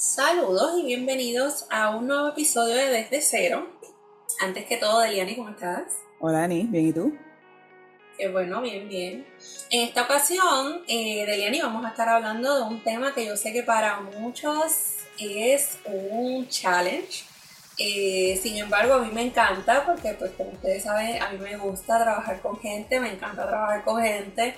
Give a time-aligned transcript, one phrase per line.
[0.00, 3.66] Saludos y bienvenidos a un nuevo episodio de Desde Cero.
[4.38, 5.92] Antes que todo, Deliani, ¿cómo estás?
[6.20, 7.18] Hola, Ani, ¿bien y tú?
[8.16, 9.26] Qué bueno, bien, bien.
[9.70, 13.52] En esta ocasión, eh, Deliani, vamos a estar hablando de un tema que yo sé
[13.52, 17.24] que para muchos es un challenge.
[17.76, 21.56] Eh, sin embargo, a mí me encanta porque, pues, como ustedes saben, a mí me
[21.56, 24.54] gusta trabajar con gente, me encanta trabajar con gente.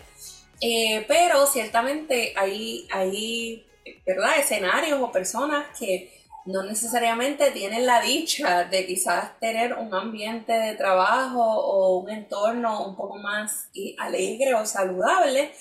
[0.60, 3.69] Eh, pero ciertamente hay, hay
[4.06, 4.38] ¿verdad?
[4.38, 6.12] escenarios o personas que
[6.46, 12.86] no necesariamente tienen la dicha de quizás tener un ambiente de trabajo o un entorno
[12.86, 15.52] un poco más alegre o saludable.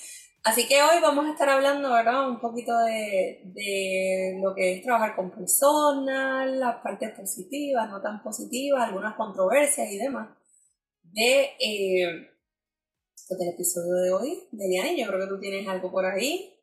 [0.42, 2.26] Así que hoy vamos a estar hablando, ¿verdad?
[2.26, 8.22] Un poquito de, de lo que es trabajar con personas, las partes positivas, no tan
[8.22, 10.30] positivas, algunas controversias y demás.
[11.02, 12.30] De, eh,
[13.28, 16.59] del episodio de hoy, de yo creo que tú tienes algo por ahí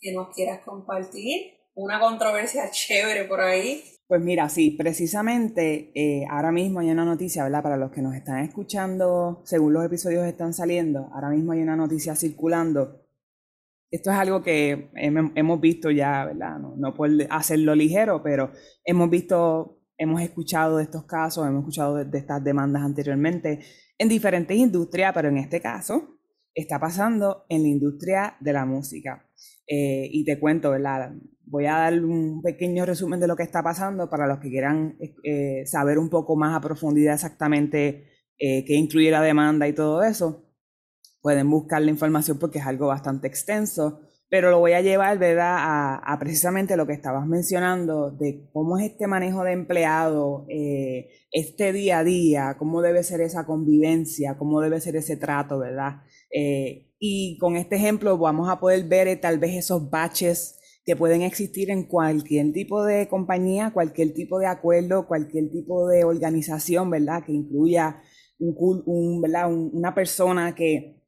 [0.00, 3.82] que nos quieras compartir, una controversia chévere por ahí.
[4.06, 7.62] Pues mira, sí, precisamente eh, ahora mismo hay una noticia, ¿verdad?
[7.62, 11.76] Para los que nos están escuchando, según los episodios están saliendo, ahora mismo hay una
[11.76, 13.04] noticia circulando.
[13.90, 16.58] Esto es algo que hemos visto ya, ¿verdad?
[16.58, 18.50] No, no por hacerlo ligero, pero
[18.84, 23.60] hemos visto, hemos escuchado de estos casos, hemos escuchado de estas demandas anteriormente
[23.98, 26.18] en diferentes industrias, pero en este caso
[26.54, 29.27] está pasando en la industria de la música.
[29.68, 31.12] Eh, y te cuento, ¿verdad?
[31.44, 34.96] Voy a dar un pequeño resumen de lo que está pasando para los que quieran
[35.22, 38.06] eh, saber un poco más a profundidad exactamente
[38.38, 40.46] eh, qué incluye la demanda y todo eso.
[41.20, 44.00] Pueden buscar la información porque es algo bastante extenso,
[44.30, 48.78] pero lo voy a llevar, ¿verdad?, a, a precisamente lo que estabas mencionando de cómo
[48.78, 50.46] es este manejo de empleado,
[51.30, 56.02] este día a día, cómo debe ser esa convivencia, cómo debe ser ese trato, ¿verdad?
[56.98, 61.22] Y con este ejemplo vamos a poder ver eh, tal vez esos baches que pueden
[61.22, 67.24] existir en cualquier tipo de compañía, cualquier tipo de acuerdo, cualquier tipo de organización, ¿verdad?
[67.24, 68.02] Que incluya
[68.38, 69.52] un, ¿verdad?
[69.52, 71.04] una persona que,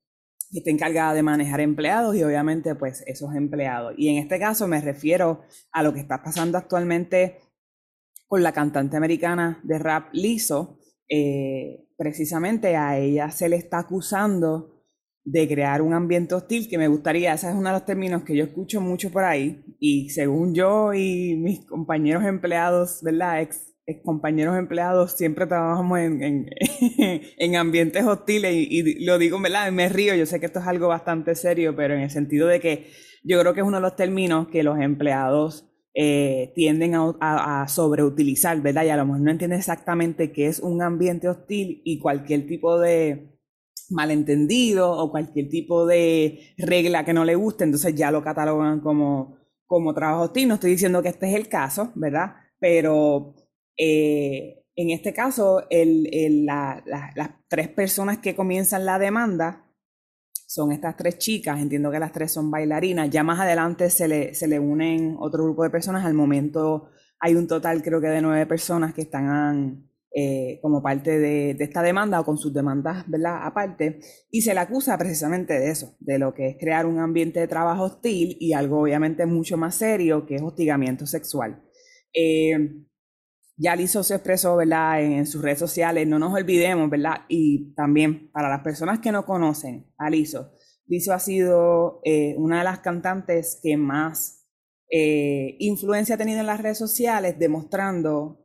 [0.52, 3.94] que esté encargada de manejar empleados y obviamente pues esos empleados.
[3.96, 5.40] Y en este caso me refiero
[5.72, 7.38] a lo que está pasando actualmente
[8.26, 10.78] con la cantante americana de rap Lizzo.
[11.08, 14.79] Eh, precisamente a ella se le está acusando
[15.24, 18.36] de crear un ambiente hostil que me gustaría, ese es uno de los términos que
[18.36, 23.42] yo escucho mucho por ahí y según yo y mis compañeros empleados, ¿verdad?
[23.42, 23.66] Ex,
[24.04, 26.46] compañeros empleados siempre trabajamos en, en,
[27.38, 29.70] en ambientes hostiles y, lo digo, ¿verdad?
[29.72, 32.60] Me río, yo sé que esto es algo bastante serio, pero en el sentido de
[32.60, 32.86] que
[33.24, 37.68] yo creo que es uno de los términos que los empleados eh, tienden a, a,
[37.68, 38.84] sobreutilizar, ¿verdad?
[38.84, 42.78] Y a lo mejor no entienden exactamente qué es un ambiente hostil y cualquier tipo
[42.78, 43.39] de
[43.90, 49.36] malentendido o cualquier tipo de regla que no le guste, entonces ya lo catalogan como,
[49.66, 50.48] como trabajo hostil.
[50.48, 52.34] No estoy diciendo que este es el caso, ¿verdad?
[52.58, 53.34] Pero
[53.76, 59.66] eh, en este caso, el, las tres personas que comienzan la demanda
[60.46, 64.34] son estas tres chicas, entiendo que las tres son bailarinas, ya más adelante se le,
[64.34, 66.88] se le unen otro grupo de personas, al momento
[67.20, 71.82] hay un total creo que de nueve personas que están eh, como parte de, esta
[71.82, 73.46] demanda o con sus demandas, ¿verdad?
[73.46, 77.38] Aparte, y se le acusa precisamente de eso, de lo que es crear un ambiente
[77.38, 81.62] de trabajo hostil y algo obviamente mucho más serio que es hostigamiento sexual.
[82.12, 82.82] Eh,
[83.56, 85.00] ya Lizo se expresó, ¿verdad?
[85.00, 87.18] En, sus redes sociales, no nos olvidemos, ¿verdad?
[87.28, 90.50] Y también para las personas que no conocen a Lizo,
[90.88, 94.38] Lizo ha sido eh, una de las cantantes que más
[94.92, 98.39] influencia ha tenido en las redes sociales, demostrando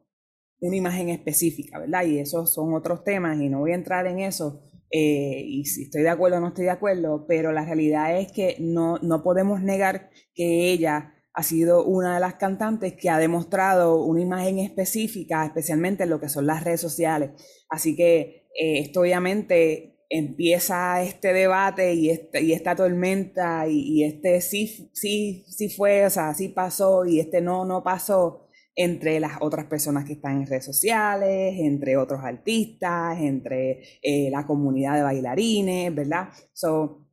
[0.65, 2.05] una imagen específica, ¿verdad?
[2.05, 4.61] Y esos son otros temas y no voy a entrar en eso.
[4.91, 8.31] Eh, y si estoy de acuerdo o no estoy de acuerdo, pero la realidad es
[8.31, 13.17] que no, no podemos negar que ella ha sido una de las cantantes que ha
[13.17, 17.31] demostrado una imagen específica, especialmente en lo que son las redes sociales.
[17.69, 24.03] Así que eh, esto obviamente empieza este debate y, este, y esta tormenta y, y,
[24.05, 28.44] este sí, sí, sí fue, o sea, sí pasó y este no, no pasó
[28.75, 34.45] entre las otras personas que están en redes sociales, entre otros artistas, entre eh, la
[34.45, 36.29] comunidad de bailarines, ¿verdad?
[36.53, 37.07] So,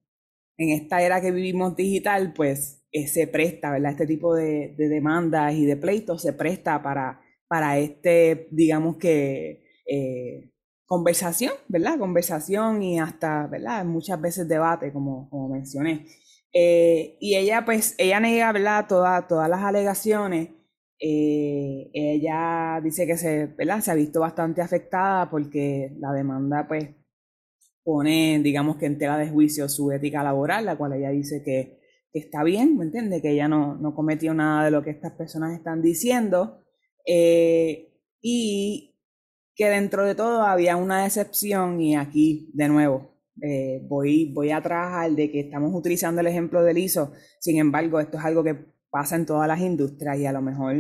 [0.59, 3.93] en esta era que vivimos digital, pues eh, se presta, ¿verdad?
[3.93, 10.51] Este tipo de, demandas y de pleitos se presta para, para este, digamos que, eh,
[10.85, 11.99] conversación, ¿verdad?
[11.99, 13.85] Conversación y hasta, ¿verdad?
[13.85, 16.07] Muchas veces debate, como, como mencioné.
[16.53, 18.87] y ella, pues, ella nega, ¿verdad?
[18.89, 20.51] todas las alegaciones
[21.05, 23.81] eh, ella dice que se, ¿verdad?
[23.81, 26.91] se ha visto bastante afectada porque la demanda pues
[27.83, 31.81] pone, digamos que en tela de juicio su ética laboral, la cual ella dice que,
[32.13, 33.21] está bien, ¿me entiendes?
[33.21, 36.63] Que ella no, no, cometió nada de lo que estas personas están diciendo.
[37.05, 37.89] Eh,
[38.21, 38.95] y
[39.57, 44.63] que dentro de todo había una excepción y aquí, de nuevo, eh, voy, voy a
[44.63, 48.72] trabajar de que estamos utilizando el ejemplo del ISO, sin embargo, esto es algo que
[48.93, 50.77] pasa en todas las industrias y a lo mejor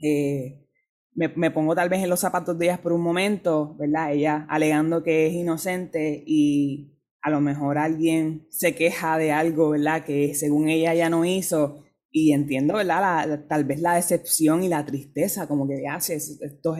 [0.00, 0.68] eh,
[1.14, 4.12] me, me, pongo tal vez en los zapatos de ellas por un momento, ¿verdad?
[4.12, 6.92] Ella alegando que es inocente y
[7.22, 10.04] a lo mejor alguien se queja de algo, ¿verdad?
[10.04, 11.82] Que según ella ya no hizo
[12.18, 13.46] y entiendo, ¿verdad?
[13.48, 16.78] tal vez la decepción y la tristeza, como que hace, estos,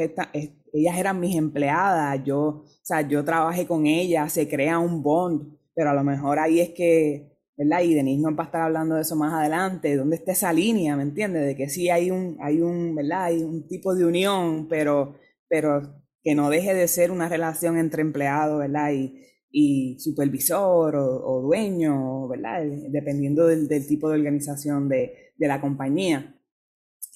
[0.73, 5.59] ellas eran mis empleadas, yo, o sea, yo trabajé con ellas, se crea un bond,
[5.75, 7.81] pero a lo mejor ahí es que ¿verdad?
[7.83, 10.97] Y Denise nos va a estar hablando de eso más adelante, dónde está esa línea,
[10.97, 11.47] ¿me entiendes?
[11.47, 13.25] De que sí hay un, hay un, ¿verdad?
[13.25, 15.17] Hay un tipo de unión, pero,
[15.49, 18.93] pero que no deje de ser una relación entre empleado, ¿verdad?
[18.93, 22.63] Y, y supervisor o, dueño, ¿verdad?
[22.91, 26.35] Dependiendo del, del, tipo de organización de, de la compañía.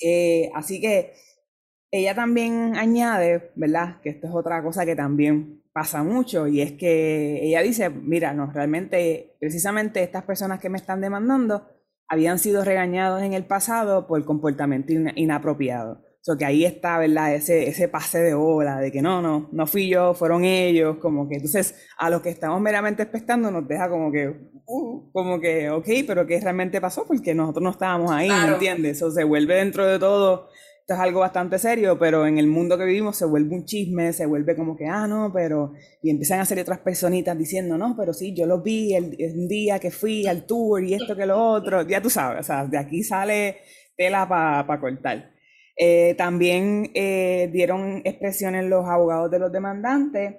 [0.01, 1.13] Eh, así que
[1.91, 4.01] ella también añade, ¿verdad?
[4.01, 8.35] Que esto es otra cosa que también pasa mucho y es que ella dice, mira,
[8.35, 11.69] no, realmente precisamente estas personas que me están demandando
[12.09, 16.03] habían sido regañados en el pasado por comportamiento inapropiado.
[16.21, 17.35] O sea, que ahí está, ¿verdad?
[17.35, 21.29] Ese, ese pase de ola de que no, no, no fui yo, fueron ellos, como
[21.29, 24.29] que entonces a los que estamos meramente expectando nos deja como que,
[24.67, 27.07] uh, como que, ok, pero ¿qué realmente pasó?
[27.07, 28.99] Porque nosotros no estábamos ahí, ¿me entiendes?
[28.99, 30.49] Eso se vuelve dentro de todo
[30.95, 34.27] es algo bastante serio, pero en el mundo que vivimos se vuelve un chisme, se
[34.27, 35.73] vuelve como que, ah, no, pero...
[36.03, 39.79] Y empiezan a salir otras personitas diciendo, no, pero sí, yo lo vi el, día
[39.79, 42.79] que fui al tour y esto que lo otro, ya tú sabes, o sea, de
[42.79, 43.59] aquí sale
[43.97, 45.33] tela para cortar.
[45.77, 50.35] Eh, también eh, dieron expresiones los abogados de los demandantes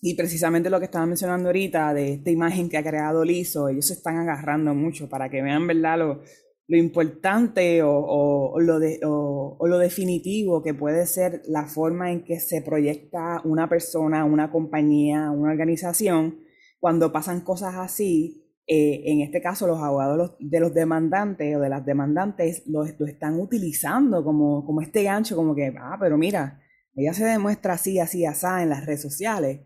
[0.00, 3.86] y precisamente lo que estaba mencionando ahorita de esta imagen que ha creado Lizo, ellos
[3.86, 6.18] se están agarrando mucho para que vean, ¿verdad?
[6.68, 12.38] Lo importante o, lo de, o, lo definitivo que puede ser la forma en que
[12.40, 16.40] se proyecta una persona, una compañía, una organización,
[16.78, 21.70] cuando pasan cosas así, eh, en este caso los abogados de los demandantes o de
[21.70, 26.60] las demandantes lo, lo, están utilizando como, como este gancho, como que, ah, pero mira,
[26.94, 29.60] ella se demuestra así, así, así en las redes sociales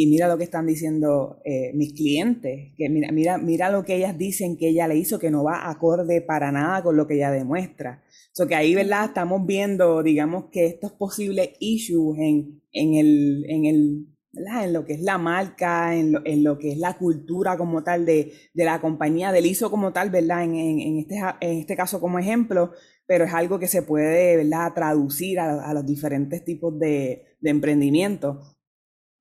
[0.00, 3.96] y mira lo que están diciendo eh, mis clientes, que mira, mira, mira lo que
[3.96, 7.16] ellas dicen que ella le hizo, que no va acorde para nada con lo que
[7.16, 8.04] ella demuestra.
[8.30, 9.06] So que ahí, ¿verdad?
[9.06, 14.92] Estamos viendo, digamos, que estos posibles issues en, en, el, en, el, en lo que
[14.92, 18.64] es la marca, en lo, en lo, que es la cultura como tal de, de
[18.64, 20.44] la compañía, del ISO como tal, ¿verdad?
[20.44, 22.70] En, en, este, en este caso como ejemplo,
[23.04, 24.74] pero es algo que se puede, ¿verdad?
[24.76, 28.57] Traducir a, a los diferentes tipos de, de emprendimiento.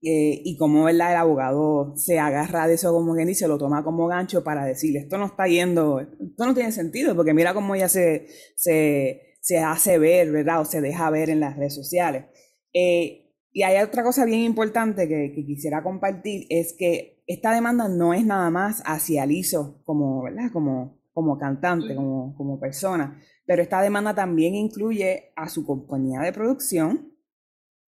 [0.04, 4.06] Eh, y cómo el abogado se agarra de eso como quien dice, lo toma como
[4.06, 7.90] gancho para decirle, esto no está yendo, esto no tiene sentido, porque mira cómo ella
[7.90, 10.62] se, se, se hace ver, ¿verdad?
[10.62, 12.26] O se deja ver en las redes sociales.
[12.74, 17.88] Eh, y hay otra cosa bien importante que, que, quisiera compartir, es que esta demanda
[17.88, 20.52] no es nada más hacia Lizo como, ¿verdad?
[20.54, 26.34] Como, como cantante, como, como persona, pero esta demanda también incluye a su compañía de
[26.34, 27.14] producción,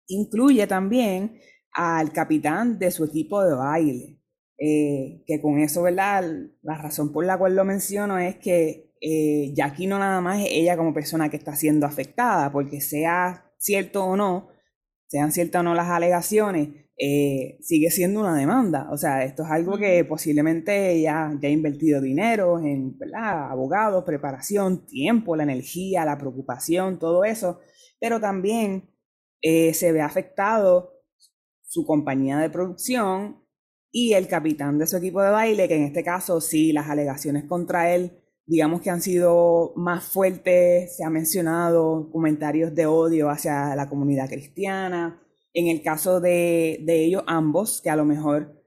[0.07, 1.39] incluye también
[1.73, 4.19] al capitán de su equipo de baile.
[4.61, 6.25] Eh, que con eso, ¿verdad?
[6.63, 10.41] La razón por la cual lo menciono es que eh, ya aquí no nada más
[10.41, 14.49] es ella como persona que está siendo afectada, porque sea cierto o no,
[15.07, 18.89] sean ciertas o no las alegaciones, eh, sigue siendo una demanda.
[18.91, 23.49] O sea, esto es algo que posiblemente ella ya ha invertido dinero en ¿verdad?
[23.51, 27.61] abogados, preparación, tiempo, la energía, la preocupación, todo eso,
[27.99, 28.89] pero también
[29.41, 30.98] se ve afectado
[31.69, 33.45] su compañía de producción
[33.91, 37.45] y el capitán de su equipo de baile, que en este caso sí, las alegaciones
[37.45, 43.75] contra él, digamos que han sido más fuertes, se ha mencionado comentarios de odio hacia
[43.75, 45.21] la comunidad cristiana.
[45.53, 48.63] En el caso de, ellos ambos, que a lo mejor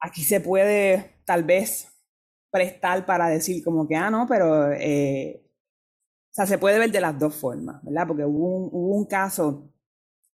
[0.00, 1.88] aquí se puede tal vez
[2.52, 5.42] prestar para decir como que, ah, no, pero, eh,
[6.30, 8.06] o sea, se puede ver de las dos formas, ¿verdad?
[8.06, 9.72] Porque hubo un caso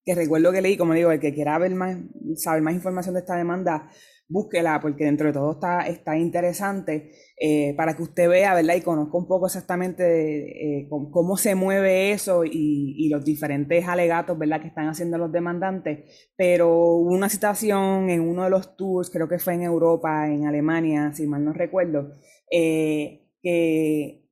[0.05, 1.97] que recuerdo que leí, como digo, el que quiera ver más,
[2.35, 3.89] saber más información de esta demanda,
[4.29, 8.75] búsquela, porque dentro de todo está, está interesante eh, para que usted vea, ¿verdad?
[8.75, 12.51] Y conozca un poco exactamente eh, cómo, se mueve eso y,
[12.97, 14.61] y, los diferentes alegatos, ¿verdad?
[14.61, 16.29] Que están haciendo los demandantes.
[16.37, 20.45] Pero hubo una situación en uno de los tours, creo que fue en Europa, en
[20.45, 22.13] Alemania, si mal no recuerdo,
[22.51, 24.28] eh, que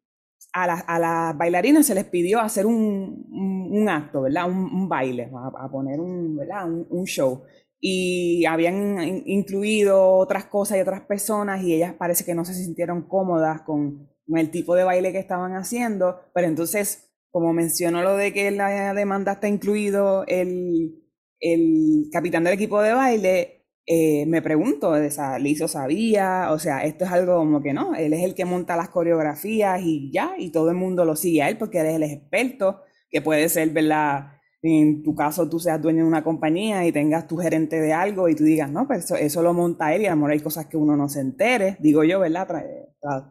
[0.63, 4.49] a, las bailarinas se les pidió hacer un, acto, ¿verdad?
[4.49, 6.69] Un, baile, a, poner un, ¿verdad?
[6.69, 7.43] Un, show.
[7.79, 13.07] y habían incluido otras cosas y otras personas y ellas parece que no se sintieron
[13.07, 18.33] cómodas con, el tipo de baile que estaban haciendo, pero entonces, como mencionó lo de
[18.33, 21.01] que la demanda está incluido el,
[21.39, 23.56] el capitán del equipo de baile,
[23.89, 27.95] eh, me pregunto, o sea, Lizo sabía, o sea, esto es algo como que no,
[27.95, 31.41] él es el que monta las coreografías y ya, y todo el mundo lo sigue
[31.41, 34.33] a él porque él es el experto, que puede ser, ¿verdad?
[34.61, 38.27] en tu caso tú seas dueño de una compañía y tengas tu gerente de algo
[38.27, 40.39] y tú digas, no, pero pues eso, lo monta él y a lo mejor hay
[40.41, 42.47] cosas que uno no se entere, digo yo, ¿verdad?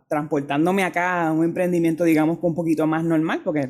[0.08, 3.68] transportándome acá a un emprendimiento, digamos, un poquito más normal, porque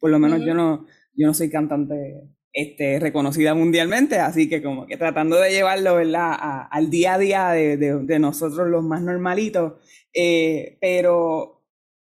[0.00, 4.86] por lo menos yo, no, yo no soy cantante este, reconocida mundialmente, así que como
[4.86, 6.36] que tratando de llevarlo, ¿verdad?
[6.70, 9.74] al día a día de, de, nosotros los más normalitos,
[10.12, 11.62] eh, pero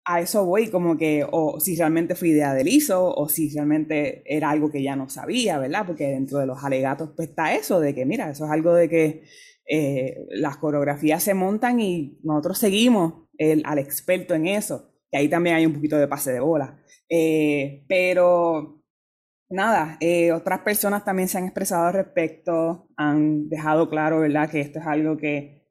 [0.05, 4.21] a eso voy, como que, o si realmente fue idea del ISO, o si realmente
[4.25, 5.85] era algo que ya no sabía, ¿verdad?
[5.88, 8.89] Porque dentro de los alegatos pues, está eso, de que, mira, eso es algo de
[8.89, 9.23] que
[9.65, 15.29] eh, las coreografías se montan y nosotros seguimos el, al experto en eso, que ahí
[15.29, 16.83] también hay un poquito de pase de bola.
[17.09, 18.82] Eh, pero
[19.53, 24.62] nada, eh, otras personas también se han expresado al respecto, han dejado claro, ¿verdad?, que
[24.62, 25.63] esto es algo que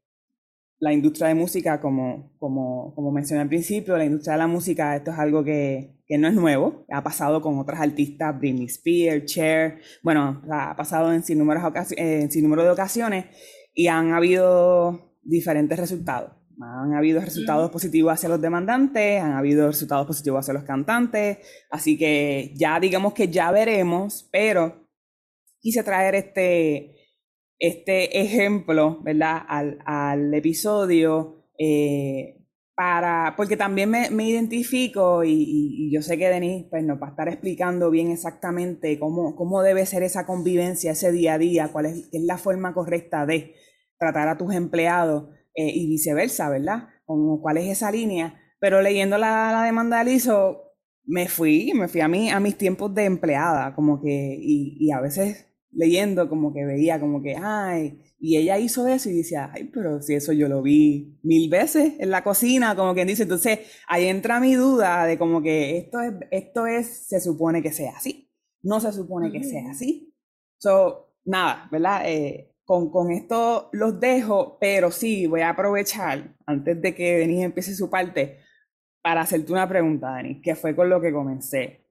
[0.78, 4.96] la industria de música, como, como, como mencioné al principio, la industria de la música,
[4.96, 9.26] esto es algo que, que no es nuevo, ha pasado con otras artistas, Britney Spears,
[9.26, 13.26] Cher, bueno, ha pasado en sin, número de ocasiones
[13.74, 16.32] y han habido diferentes resultados.
[16.62, 21.38] Han habido resultados positivos hacia los demandantes, han habido resultados positivos hacia los cantantes,
[21.70, 24.88] así que ya digamos que ya veremos, pero
[25.60, 26.96] quise traer este,
[27.58, 29.42] este ejemplo, ¿verdad?
[29.48, 32.38] Al, al episodio, eh,
[32.74, 37.08] para, porque también me, me identifico y, y, yo sé que Denise pues, nos va
[37.08, 41.68] a estar explicando bien exactamente cómo, cómo debe ser esa convivencia, ese día a día,
[41.68, 43.54] cuál es, es la forma correcta de
[43.98, 46.88] tratar a tus empleados eh, y viceversa, ¿verdad?
[47.04, 48.38] Como cuál es esa línea.
[48.60, 50.72] Pero leyendo la, la demanda de ISO,
[51.04, 54.92] me fui, me fui a, mí, a mis tiempos de empleada, como que, y, y
[54.92, 59.50] a veces leyendo como que veía como que, ay, y ella hizo eso y decía,
[59.52, 63.24] ay, pero si eso yo lo vi mil veces en la cocina, como quien dice,
[63.24, 67.72] entonces ahí entra mi duda de como que esto es, esto es, se supone que
[67.72, 68.30] sea así,
[68.62, 70.14] no se supone que sea así.
[70.58, 72.02] So, nada, ¿verdad?
[72.06, 77.44] Eh, con, con, esto los dejo, pero sí, voy a aprovechar, antes de que Denis
[77.44, 78.38] empiece su parte,
[79.02, 81.86] para hacerte una pregunta, Denis, que fue con lo que comencé.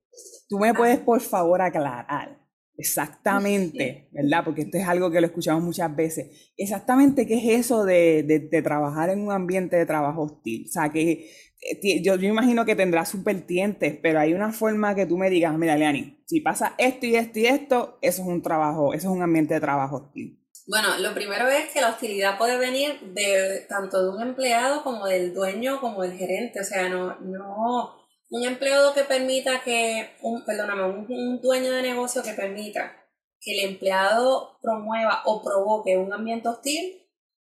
[0.49, 2.41] ¿Tú me puedes, por favor, aclarar
[2.81, 4.43] Exactamente, ¿verdad?
[4.43, 6.51] Porque esto es algo que lo escuchamos muchas veces.
[6.57, 10.65] Exactamente, ¿qué es eso de, de, trabajar en un ambiente de trabajo hostil?
[10.67, 11.29] O sea, que
[11.61, 15.29] eh, yo, yo imagino que tendrás sus vertientes, pero hay una forma que tú me
[15.29, 19.11] digas, mira, Leani, si pasa esto y esto y esto, eso es un trabajo, eso
[19.11, 20.40] es un ambiente de trabajo hostil.
[20.67, 25.07] Bueno, lo primero es que la hostilidad puede venir de tanto de un empleado como
[25.07, 26.61] del dueño como del gerente.
[26.61, 32.23] O sea, no, no, un empleado que permita que, un, perdóname, un, dueño de negocio
[32.23, 32.95] que permita
[33.39, 37.01] que el empleado promueva o provoque un ambiente hostil,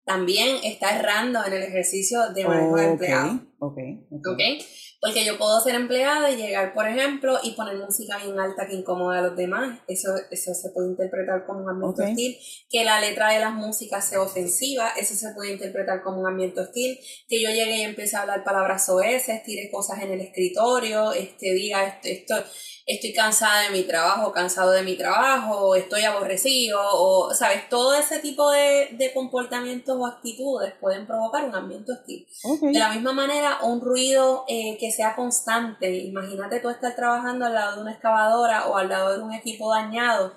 [0.05, 3.39] también está errando en el ejercicio de manejo de empleado.
[3.59, 4.59] Okay, okay.
[5.01, 8.75] Porque yo puedo ser empleada y llegar, por ejemplo, y poner música bien alta que
[8.75, 9.79] incomoda a los demás.
[9.87, 12.37] Eso, eso se puede interpretar como un ambiente hostil.
[12.69, 14.89] Que la letra de las músicas sea ofensiva.
[14.95, 16.99] Eso se puede interpretar como un ambiente hostil.
[17.27, 21.51] Que yo llegue y empiece a hablar palabras oeces, tire cosas en el escritorio, este,
[21.51, 22.35] diga esto, esto
[22.85, 27.69] estoy cansada de mi trabajo, cansado de mi trabajo, estoy aborrecido, o, ¿sabes?
[27.69, 32.27] Todo ese tipo de, de comportamientos o actitudes pueden provocar un ambiente hostil.
[32.61, 35.95] De la misma manera, un ruido eh, que sea constante.
[35.99, 39.71] Imagínate tú estar trabajando al lado de una excavadora o al lado de un equipo
[39.71, 40.33] dañado.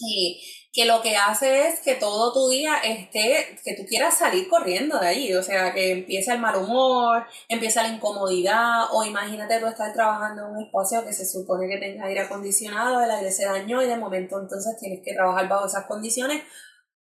[0.00, 0.40] Y
[0.72, 4.98] que lo que hace es que todo tu día esté, que tú quieras salir corriendo
[5.00, 9.66] de allí, o sea, que empieza el mal humor, empieza la incomodidad, o imagínate tú
[9.66, 13.46] estar trabajando en un espacio que se supone que tenga aire acondicionado, el aire se
[13.46, 16.44] dañó y de momento entonces tienes que trabajar bajo esas condiciones,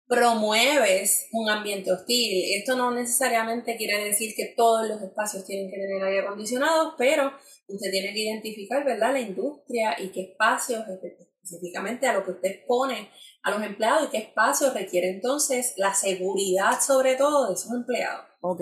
[0.08, 2.60] promueves un ambiente hostil.
[2.60, 7.34] Esto no necesariamente quiere decir que todos los espacios tienen que tener aire acondicionado, pero
[7.68, 10.86] usted tiene que identificar, ¿verdad?, la industria y qué espacios
[11.48, 13.10] específicamente a lo que usted pone
[13.44, 18.26] a los empleados y qué espacio requiere entonces la seguridad sobre todo de esos empleados.
[18.42, 18.62] Ok.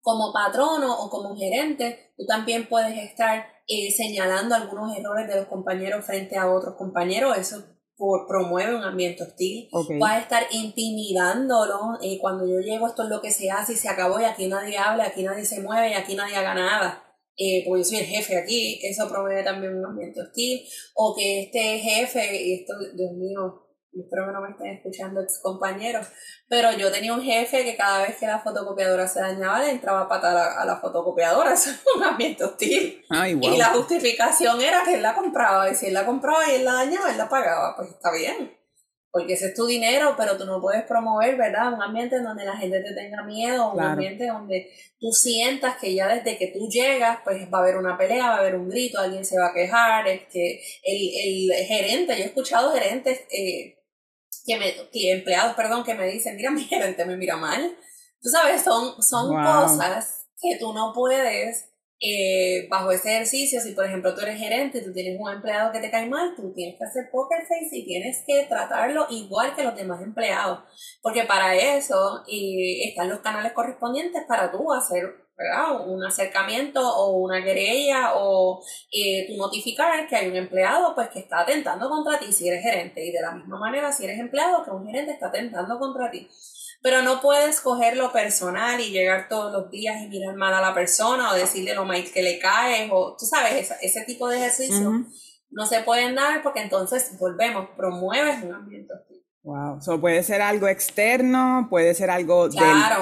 [0.00, 5.46] Como patrono o como gerente, tú también puedes estar eh, señalando algunos errores de los
[5.46, 7.36] compañeros frente a otros compañeros.
[7.36, 7.64] Eso
[8.26, 9.68] promueve un ambiente hostil.
[9.72, 9.98] Okay.
[9.98, 11.98] Puedes estar intimidándolo.
[12.00, 14.46] Eh, cuando yo llego, esto es lo que se hace y se acabó y aquí
[14.46, 17.07] nadie habla, aquí nadie se mueve y aquí nadie haga nada.
[17.38, 21.42] Eh, porque yo soy el jefe aquí, eso promueve también un ambiente hostil, o que
[21.42, 26.08] este jefe, y esto, Dios mío, espero que no me estén escuchando ex compañeros,
[26.48, 30.00] pero yo tenía un jefe que cada vez que la fotocopiadora se dañaba le entraba
[30.02, 33.04] a patar a, la fotocopiadora, eso es un ambiente hostil.
[33.40, 36.64] Y la justificación era que él la compraba, y si él la compraba y él
[36.64, 38.57] la dañaba, él la pagaba, pues está bien
[39.10, 41.72] porque ese es tu dinero, pero tú no puedes promover, ¿verdad?
[41.72, 45.94] Un ambiente en donde la gente te tenga miedo, un ambiente donde tú sientas que
[45.94, 48.68] ya desde que tú llegas, pues va a haber una pelea, va a haber un
[48.68, 53.78] grito, alguien se va a quejar, que el, el gerente, yo he escuchado gerentes, eh,
[54.44, 57.76] que me, que empleados, perdón, que me dicen, mira, mi gerente me mira mal.
[58.20, 61.68] Tú sabes, son, son cosas que tú no puedes
[62.00, 65.80] eh, bajo ese ejercicio, si por ejemplo tú eres gerente tú tienes un empleado que
[65.80, 69.64] te cae mal, tú tienes que hacer poker face y tienes que tratarlo igual que
[69.64, 70.60] los demás empleados.
[71.02, 75.28] Porque para eso están los canales correspondientes para tú hacer
[75.86, 78.60] un acercamiento o una querella o
[78.92, 82.62] eh, tú notificar que hay un empleado pues que está atentando contra ti si eres
[82.62, 86.10] gerente y de la misma manera si eres empleado que un gerente está atentando contra
[86.10, 86.28] ti.
[86.80, 90.74] Pero no puedes cogerlo personal y llegar todos los días y mirar mal a la
[90.74, 95.04] persona o decirle lo mal que le caes o tú sabes, ese, tipo de ejercicio
[95.50, 98.94] no se pueden dar porque entonces volvemos, promueves un ambiente
[99.48, 102.50] Wow, so, puede ser algo externo, puede ser algo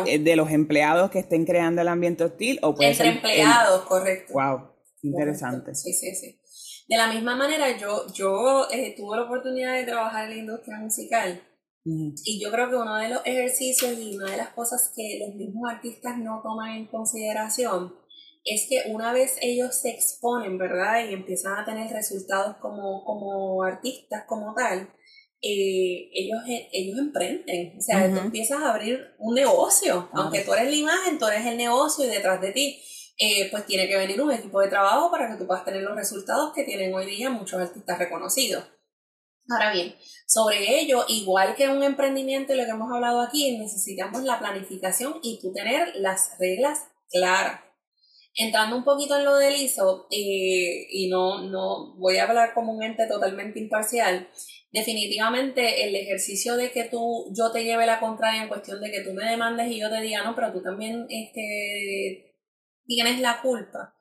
[0.07, 4.33] eh, de los empleados que estén creando el ambiente hostil o puede Entre empleados, correcto.
[4.33, 4.71] Wow,
[5.03, 5.75] interesante.
[5.75, 6.41] Sí, sí, sí.
[6.89, 10.79] De la misma manera, yo, yo eh, tuve la oportunidad de trabajar en la industria
[10.79, 11.43] musical
[11.87, 15.37] y yo creo que uno de los ejercicios y una de las cosas que los
[15.37, 17.95] mismos artistas no toman en consideración
[18.45, 21.09] es que una vez ellos se exponen, ¿verdad?
[21.09, 24.89] Y empiezan a tener resultados como, como artistas, como tal,
[25.43, 26.39] eh, ellos,
[26.73, 27.77] ellos emprenden.
[27.77, 30.09] O sea, tú empiezas a abrir un negocio.
[30.13, 32.81] Aunque tú eres la imagen, tú eres el negocio y detrás de ti,
[33.19, 35.97] eh, pues tiene que venir un equipo de trabajo para que tú puedas tener los
[35.97, 38.65] resultados que tienen hoy día muchos artistas reconocidos.
[39.49, 39.95] Ahora bien,
[40.27, 45.21] sobre ello, igual que un emprendimiento y lo que hemos hablado aquí, necesitamos la planificación
[45.23, 47.61] y tú tener las reglas claras.
[48.35, 52.73] Entrando un poquito en lo del ISO, eh, y no, no voy a hablar como
[52.73, 54.29] un ente totalmente imparcial,
[54.73, 59.01] definitivamente el ejercicio de que tú, yo te lleve la contraria en cuestión de que
[59.01, 62.35] tú me demandes y yo te diga, no, pero tú también este,
[62.85, 63.96] tienes la culpa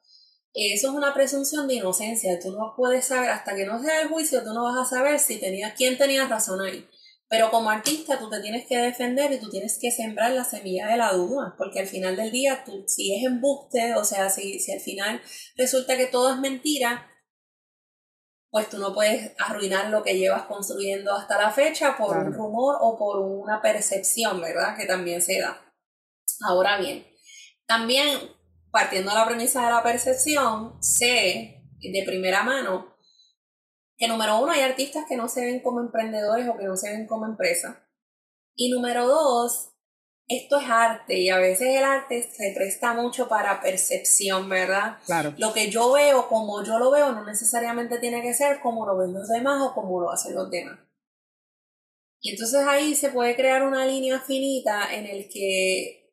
[0.55, 2.39] eso es una presunción de inocencia.
[2.39, 5.19] Tú no puedes saber, hasta que no sea el juicio, tú no vas a saber
[5.19, 6.87] si tenía, quién tenía razón ahí.
[7.27, 10.87] Pero como artista tú te tienes que defender y tú tienes que sembrar la semilla
[10.87, 14.59] de la duda, porque al final del día, tú, si es embuste, o sea, si,
[14.59, 15.21] si al final
[15.57, 17.11] resulta que todo es mentira,
[18.49, 22.77] pues tú no puedes arruinar lo que llevas construyendo hasta la fecha por un rumor
[22.79, 24.77] o por una percepción, ¿verdad?
[24.77, 25.61] Que también se da.
[26.47, 27.05] Ahora bien,
[27.65, 28.35] también
[28.75, 32.93] partiendo de la premisa de la percepción, sé de primera mano
[33.97, 36.91] que número uno hay artistas que no se ven como emprendedores o que no se
[36.91, 37.77] ven como empresas.
[38.53, 39.69] Y número dos,
[40.27, 44.97] esto es arte y a veces el arte se presta mucho para percepción, ¿verdad?
[45.05, 45.33] Claro.
[45.38, 48.97] Lo que yo veo, como yo lo veo, no necesariamente tiene que ser como lo
[48.97, 50.79] ven los demás o como lo hacen los demás.
[52.19, 56.04] Y entonces ahí se puede crear una línea finita en el que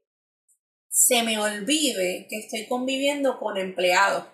[0.93, 4.27] se me olvide que estoy conviviendo con empleados.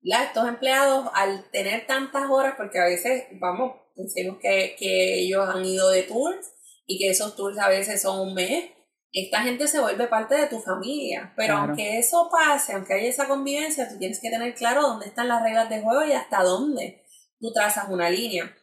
[0.00, 0.22] ¿ya?
[0.22, 5.64] Estos empleados, al tener tantas horas, porque a veces, vamos, decimos que, que ellos han
[5.64, 6.52] ido de tours
[6.86, 8.70] y que esos tours a veces son un mes,
[9.12, 11.32] esta gente se vuelve parte de tu familia.
[11.36, 15.28] Pero aunque eso pase, aunque haya esa convivencia, tú tienes que tener claro dónde están
[15.28, 17.04] las reglas de juego y hasta dónde
[17.40, 18.56] tú trazas una línea.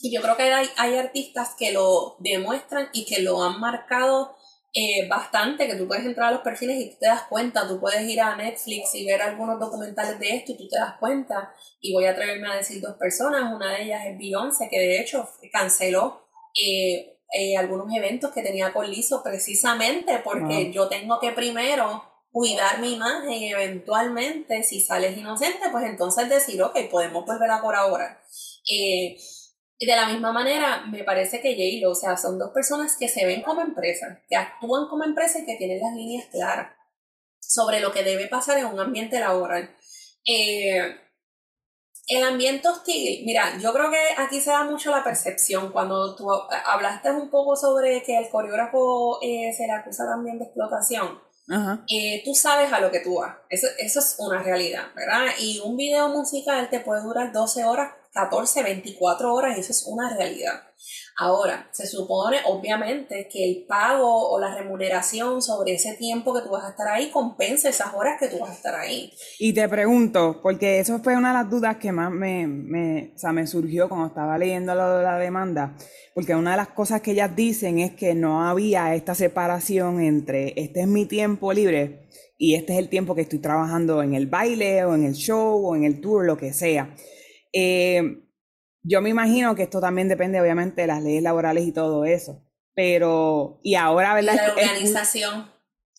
[0.00, 4.36] Y yo creo que hay, hay artistas que lo demuestran y que lo han marcado
[4.76, 7.78] eh, bastante, que tú puedes entrar a los perfiles y tú te das cuenta, tú
[7.78, 11.54] puedes ir a Netflix y ver algunos documentales de esto y tú te das cuenta.
[11.80, 15.00] Y voy a atreverme a decir dos personas, una de ellas es Beyoncé, que de
[15.00, 16.26] hecho canceló
[16.60, 22.80] eh, eh, algunos eventos que tenía con Lizo precisamente porque yo tengo que primero cuidar
[22.80, 27.76] mi imagen y eventualmente si sales inocente, pues entonces decir, ok, podemos volver a por
[27.76, 28.20] ahora.
[28.68, 29.16] Eh,
[29.78, 33.08] y de la misma manera, me parece que j o sea, son dos personas que
[33.08, 36.72] se ven como empresa, que actúan como empresa y que tienen las líneas claras
[37.40, 39.74] sobre lo que debe pasar en un ambiente laboral.
[40.24, 40.96] Eh,
[42.06, 45.72] el ambiente hostil, mira, yo creo que aquí se da mucho la percepción.
[45.72, 46.30] Cuando tú
[46.66, 51.18] hablaste un poco sobre que el coreógrafo eh, se le acusa también de explotación,
[51.88, 53.36] eh, tú sabes a lo que tú vas.
[53.48, 55.26] Eso, eso es una realidad, ¿verdad?
[55.38, 60.16] Y un video musical te puede durar 12 horas 14, 24 horas eso es una
[60.16, 60.62] realidad.
[61.16, 66.50] Ahora, se supone obviamente que el pago o la remuneración sobre ese tiempo que tú
[66.50, 69.12] vas a estar ahí compensa esas horas que tú vas a estar ahí.
[69.38, 73.18] Y te pregunto, porque eso fue una de las dudas que más me, me, o
[73.18, 75.76] sea, me surgió cuando estaba leyendo lo de la demanda,
[76.14, 80.52] porque una de las cosas que ellas dicen es que no había esta separación entre
[80.56, 84.26] este es mi tiempo libre y este es el tiempo que estoy trabajando en el
[84.26, 86.94] baile o en el show o en el tour, lo que sea.
[87.54, 88.24] Eh,
[88.82, 92.44] yo me imagino que esto también depende, obviamente, de las leyes laborales y todo eso.
[92.74, 94.34] Pero, y ahora, ¿verdad?
[94.34, 95.50] La organización.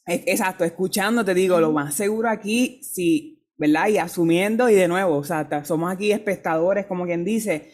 [0.05, 3.87] exacto, escuchando, te digo, lo más seguro aquí, sí, ¿verdad?
[3.87, 7.71] Y asumiendo, y de nuevo, o sea, somos aquí espectadores, como quien dice,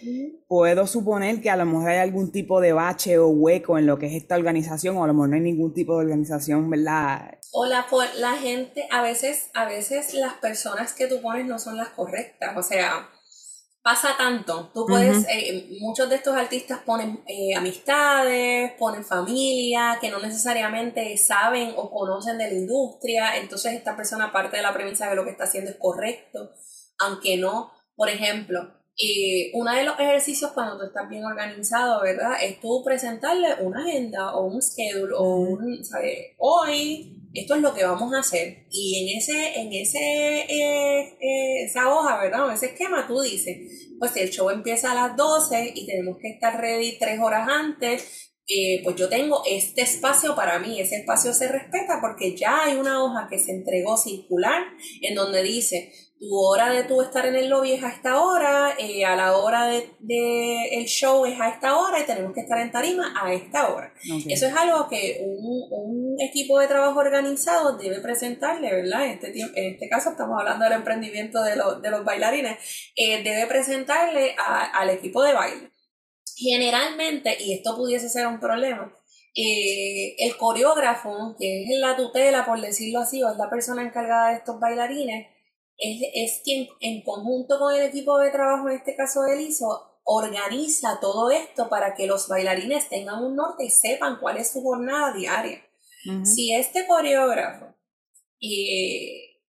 [0.48, 3.98] puedo suponer que a lo mejor hay algún tipo de bache o hueco en lo
[3.98, 7.40] que es esta organización, o a lo mejor no hay ningún tipo de organización, ¿verdad?
[7.52, 7.86] O la,
[8.18, 12.56] la gente, a veces, a veces las personas que tú pones no son las correctas,
[12.56, 13.10] o sea
[13.82, 14.70] pasa tanto.
[14.74, 21.18] Tú puedes, eh, muchos de estos artistas ponen eh, amistades, ponen familia, que no necesariamente
[21.18, 23.38] saben o conocen de la industria.
[23.38, 26.52] Entonces esta persona parte de la premisa de que lo que está haciendo es correcto,
[27.00, 27.72] aunque no.
[27.96, 32.34] Por ejemplo, eh, uno de los ejercicios cuando tú estás bien organizado, ¿verdad?
[32.42, 36.36] Es tú presentarle una agenda o un schedule o un, ¿sabes?
[36.38, 38.66] Hoy esto es lo que vamos a hacer.
[38.70, 42.48] Y en ese, en ese, eh, eh, esa hoja, ¿verdad?
[42.48, 43.58] En ese esquema tú dices,
[44.00, 47.48] pues si el show empieza a las 12 y tenemos que estar ready tres horas
[47.48, 52.66] antes, eh, pues yo tengo este espacio para mí, ese espacio se respeta porque ya
[52.66, 54.64] hay una hoja que se entregó circular
[55.02, 58.76] en donde dice, tu hora de tú estar en el lobby es a esta hora,
[58.78, 62.42] eh, a la hora del de, el show es a esta hora y tenemos que
[62.42, 63.92] estar en tarima a esta hora.
[64.30, 69.06] Eso es algo que un, un, equipo de trabajo organizado debe presentarle, ¿verdad?
[69.06, 72.60] En este, en este caso estamos hablando del emprendimiento de, de los bailarines,
[72.96, 75.72] eh, debe presentarle al equipo de baile.
[76.36, 78.96] Generalmente, y esto pudiese ser un problema,
[79.36, 84.30] eh, el coreógrafo, que es la tutela, por decirlo así, o es la persona encargada
[84.30, 85.28] de estos bailarines,
[85.82, 91.00] es, quien en conjunto con el equipo de trabajo, en este caso del ISO, organiza
[91.00, 95.14] todo esto para que los bailarines tengan un norte y sepan cuál es su jornada
[95.14, 95.62] diaria.
[96.24, 97.76] Si este coreógrafo,
[98.42, 99.40] eh,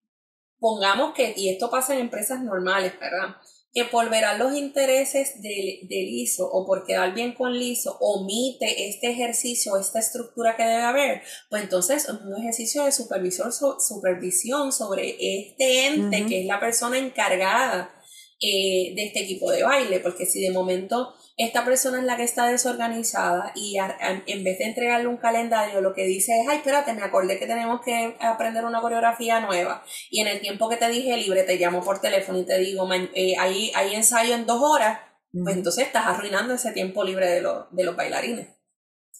[0.58, 3.36] pongamos que, y esto pasa en empresas normales, ¿verdad?
[3.72, 8.88] Que por ver los intereses del, ISO o por quedar bien con el ISO omite
[8.88, 15.16] este ejercicio, esta estructura que debe haber, pues entonces es un ejercicio de supervisión sobre
[15.18, 17.94] este ente que es la persona encargada
[18.40, 22.24] eh, de este equipo de baile, porque si de momento esta persona es la que
[22.24, 26.92] está desorganizada y en vez de entregarle un calendario lo que dice es, ay, espérate,
[26.92, 30.88] me acordé que tenemos que aprender una coreografía nueva y en el tiempo que te
[30.88, 34.98] dije libre te llamo por teléfono y te digo, eh, hay, ensayo en dos horas,
[35.32, 38.48] pues entonces estás arruinando ese tiempo libre de, de los bailarines.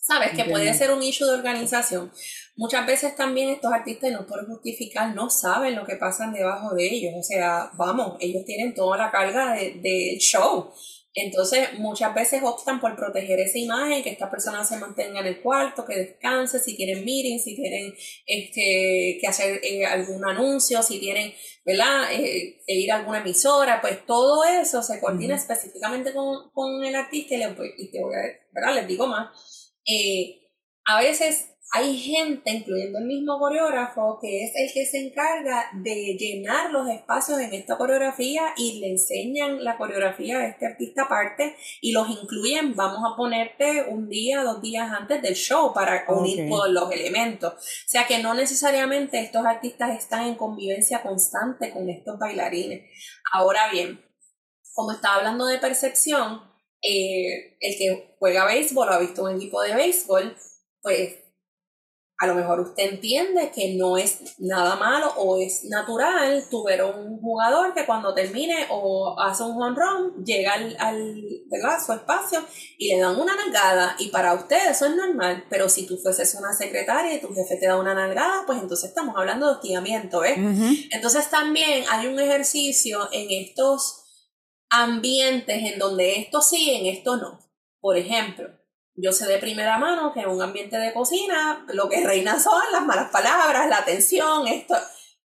[0.04, 0.32] ¿Sabes?
[0.32, 2.10] Que puede ser un issue de organización.
[2.56, 6.86] Muchas veces también estos artistas, no por justificar, no saben lo que pasa debajo de
[6.86, 7.14] ellos.
[7.16, 10.72] O sea, vamos, ellos tienen toda la carga del de show.
[11.14, 15.40] Entonces, muchas veces optan por proteger esa imagen, que esta persona se mantenga en el
[15.42, 17.94] cuarto, que descanse, si tienen meeting, si tienen
[18.26, 21.34] este, que hacer eh, algún anuncio, si tienen,
[21.66, 26.82] ¿verdad?, eh, e ir a alguna emisora, pues todo eso se coordina específicamente con, con,
[26.82, 28.22] el artista y, le, y te voy a,
[28.52, 29.74] ¿verdad?, les digo más.
[29.84, 30.48] Eh,
[30.86, 36.18] a veces hay gente, incluyendo el mismo coreógrafo, que es el que se encarga de
[36.18, 41.56] llenar los espacios en esta coreografía y le enseñan la coreografía a este artista aparte
[41.80, 46.46] y los incluyen, vamos a ponerte un día, dos días antes del show para unir
[46.50, 47.54] todos los elementos.
[47.54, 52.82] O sea que no necesariamente estos artistas están en convivencia constante con estos bailarines.
[53.32, 53.98] Ahora bien,
[54.74, 56.42] como estaba hablando de percepción,
[56.82, 60.36] eh, el que juega béisbol o ha visto un equipo de béisbol,
[60.82, 61.21] pues
[62.22, 66.84] a lo mejor usted entiende que no es nada malo o es natural tu ver
[66.84, 71.78] un jugador que cuando termine o hace un home run llega al, al ¿verdad?
[71.84, 72.38] su espacio
[72.78, 76.36] y le dan una nalgada y para usted eso es normal, pero si tú fueses
[76.36, 80.24] una secretaria y tu jefe te da una nalgada, pues entonces estamos hablando de hostigamiento,
[80.24, 80.36] ¿eh?
[80.92, 84.28] Entonces también hay un ejercicio en estos
[84.70, 87.40] ambientes en donde esto sí, en esto no.
[87.80, 88.61] Por ejemplo,
[88.94, 92.60] yo sé de primera mano que en un ambiente de cocina lo que reina son
[92.72, 94.74] las malas palabras, la tensión, esto.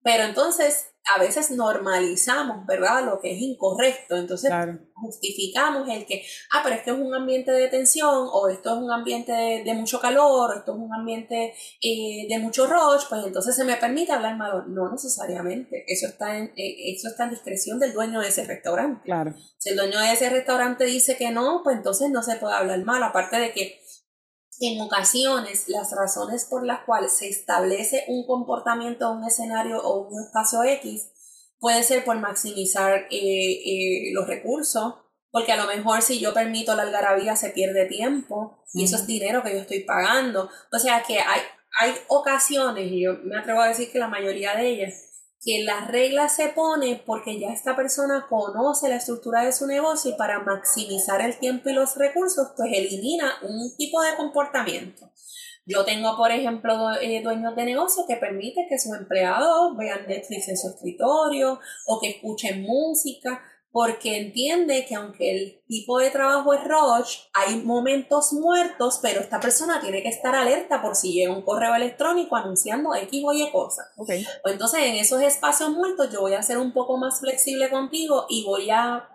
[0.03, 3.05] Pero entonces a veces normalizamos, ¿verdad?
[3.05, 4.17] Lo que es incorrecto.
[4.17, 4.51] Entonces
[4.95, 8.91] justificamos el que, ah, pero esto es un ambiente de tensión, o esto es un
[8.91, 13.55] ambiente de, mucho calor, o esto es un ambiente eh, de mucho rush, pues entonces
[13.55, 14.65] se me permite hablar malo.
[14.67, 15.85] No necesariamente.
[15.87, 19.03] Eso está en, eh, eso está en discreción del dueño de ese restaurante.
[19.05, 19.35] Claro.
[19.59, 22.83] Si el dueño de ese restaurante dice que no, pues entonces no se puede hablar
[22.85, 23.03] mal.
[23.03, 23.84] Aparte de que
[24.61, 30.25] en ocasiones las razones por las cuales se establece un comportamiento, un escenario o un
[30.25, 31.11] espacio X
[31.59, 34.97] puede ser por maximizar eh, eh, los recursos,
[35.31, 39.07] porque a lo mejor si yo permito la algarabía se pierde tiempo y eso es
[39.07, 40.51] dinero que yo estoy pagando.
[40.71, 41.41] O sea que hay,
[41.81, 45.14] hay ocasiones, y yo me atrevo a decir que la mayoría de ellas,
[45.45, 50.13] que la regla se pone porque ya esta persona conoce la estructura de su negocio
[50.13, 55.11] y para maximizar el tiempo y los recursos, pues elimina un tipo de comportamiento.
[55.67, 60.49] Yo tengo, por ejemplo, eh, dueños de negocio que permiten que sus empleados vean Netflix
[60.49, 63.43] en su escritorio o que escuchen música
[63.75, 69.41] porque entiende que aunque el tipo de trabajo es rush, hay momentos muertos, pero esta
[69.41, 73.51] persona tiene que estar alerta por si llega un correo electrónico anunciando X o Y
[73.51, 73.87] cosas.
[73.97, 74.25] Okay.
[74.45, 78.27] Pues entonces en esos espacios muertos yo voy a ser un poco más flexible contigo
[78.29, 79.09] y voy a,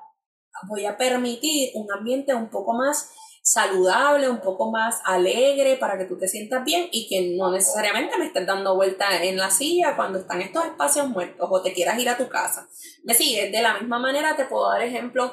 [0.68, 3.14] voy a permitir un ambiente un poco más
[3.52, 8.16] saludable, un poco más alegre para que tú te sientas bien y que no necesariamente
[8.20, 11.98] me estés dando vuelta en la silla cuando están estos espacios muertos o te quieras
[11.98, 12.70] ir a tu casa.
[13.04, 15.32] Me sigues, de la misma manera te puedo dar ejemplos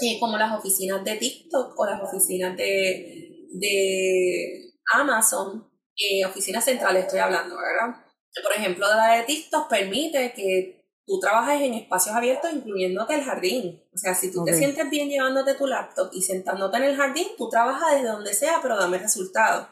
[0.00, 7.04] eh, como las oficinas de TikTok o las oficinas de, de Amazon, eh, oficinas centrales
[7.04, 7.94] estoy hablando, ¿verdad?
[8.42, 13.82] Por ejemplo, la de TikTok permite que tú trabajas en espacios abiertos, incluyéndote el jardín.
[13.94, 17.28] O sea, si tú te sientes bien llevándote tu laptop y sentándote en el jardín,
[17.36, 19.68] tú trabajas desde donde sea, pero dame resultados.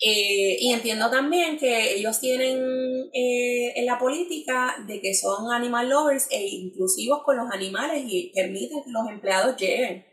[0.00, 2.58] Eh, y entiendo también que ellos tienen
[3.12, 8.32] eh, en la política de que son animal lovers e inclusivos con los animales y
[8.34, 10.04] permiten que los empleados lleven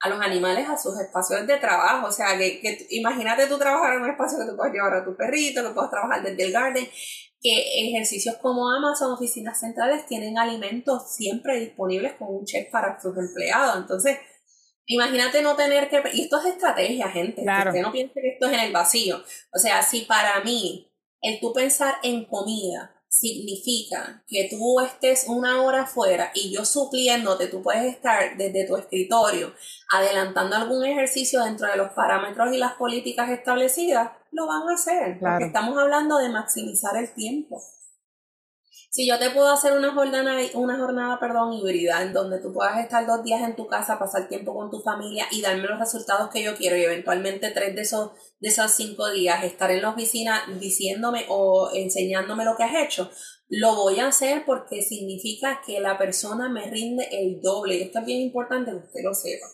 [0.00, 2.08] a los animales a sus espacios de trabajo.
[2.08, 5.04] O sea, que, que imagínate tú trabajar en un espacio que tú puedas llevar a
[5.04, 6.88] tu perrito, que puedas trabajar desde el garden
[7.40, 13.16] que ejercicios como Amazon, oficinas centrales, tienen alimentos siempre disponibles con un chef para sus
[13.16, 13.76] empleados.
[13.76, 14.18] Entonces,
[14.86, 16.02] imagínate no tener que...
[16.14, 17.42] Y esto es estrategia, gente.
[17.42, 17.70] Claro.
[17.72, 19.22] Que usted no piense que esto es en el vacío.
[19.52, 25.62] O sea, si para mí el tú pensar en comida significa que tú estés una
[25.62, 29.54] hora afuera y yo supliéndote, tú puedes estar desde tu escritorio
[29.90, 35.18] adelantando algún ejercicio dentro de los parámetros y las políticas establecidas, lo van a hacer,
[35.18, 37.60] porque estamos hablando de maximizar el tiempo.
[38.90, 42.78] Si yo te puedo hacer una jornada, una jornada perdón, híbrida, en donde tú puedas
[42.78, 46.30] estar dos días en tu casa, pasar tiempo con tu familia y darme los resultados
[46.30, 49.90] que yo quiero y eventualmente tres de esos, de esos cinco días estar en la
[49.90, 53.10] oficina diciéndome o enseñándome lo que has hecho,
[53.48, 57.76] lo voy a hacer porque significa que la persona me rinde el doble.
[57.76, 59.46] Y esto es bien importante que usted lo sepa.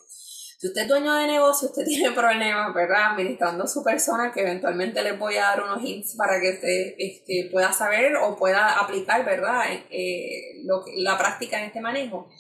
[0.65, 3.11] Si usted es dueño de negocio, usted tiene problemas, ¿verdad?
[3.11, 7.51] Administrando su persona, que eventualmente les voy a dar unos hints para que usted este,
[7.53, 9.65] pueda saber o pueda aplicar, ¿verdad?
[9.91, 12.31] Eh, lo, la práctica en este manejo.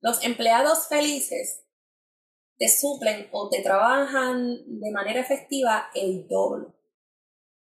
[0.00, 1.64] Los empleados felices
[2.58, 6.74] te suplen o te trabajan de manera efectiva el doble,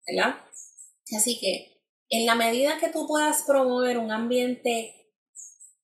[0.07, 0.37] ¿verdad?
[1.17, 5.11] Así que en la medida que tú puedas promover un ambiente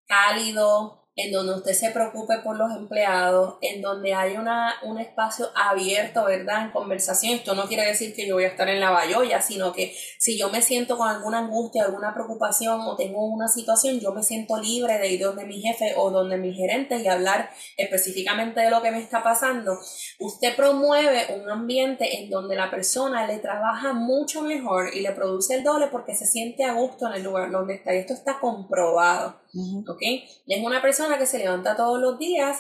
[0.07, 5.49] cálido, en donde usted se preocupe por los empleados, en donde hay una, un espacio
[5.55, 6.67] abierto, ¿verdad?
[6.67, 7.35] En conversación.
[7.35, 10.39] Esto no quiere decir que yo voy a estar en la bayoya, sino que si
[10.39, 14.61] yo me siento con alguna angustia, alguna preocupación o tengo una situación, yo me siento
[14.61, 17.49] libre de ir donde mi jefe o donde mi gerente y hablar
[17.79, 19.79] específicamente de lo que me está pasando.
[20.21, 25.55] Usted promueve un ambiente en donde la persona le trabaja mucho mejor y le produce
[25.55, 27.95] el doble porque se siente a gusto en el lugar donde está.
[27.95, 29.46] Y esto está comprobado.
[29.89, 30.03] ¿Ok?
[30.47, 32.59] Es una persona que se levanta todos los días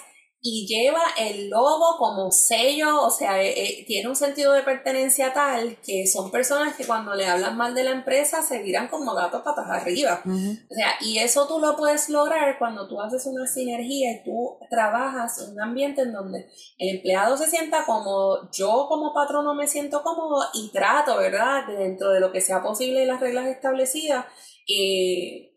[0.48, 5.32] y lleva el logo como sello, o sea, eh, eh, tiene un sentido de pertenencia
[5.32, 9.12] tal que son personas que cuando le hablan mal de la empresa se viran como
[9.14, 10.22] gatos patas arriba.
[10.24, 14.59] O sea, y eso tú lo puedes lograr cuando tú haces una sinergia y tú
[14.70, 16.46] trabajas en un ambiente en donde
[16.78, 21.66] el empleado se sienta como yo como patrono me siento cómodo y trato, ¿verdad?
[21.66, 24.26] Dentro de lo que sea posible y las reglas establecidas.
[24.68, 25.56] Eh,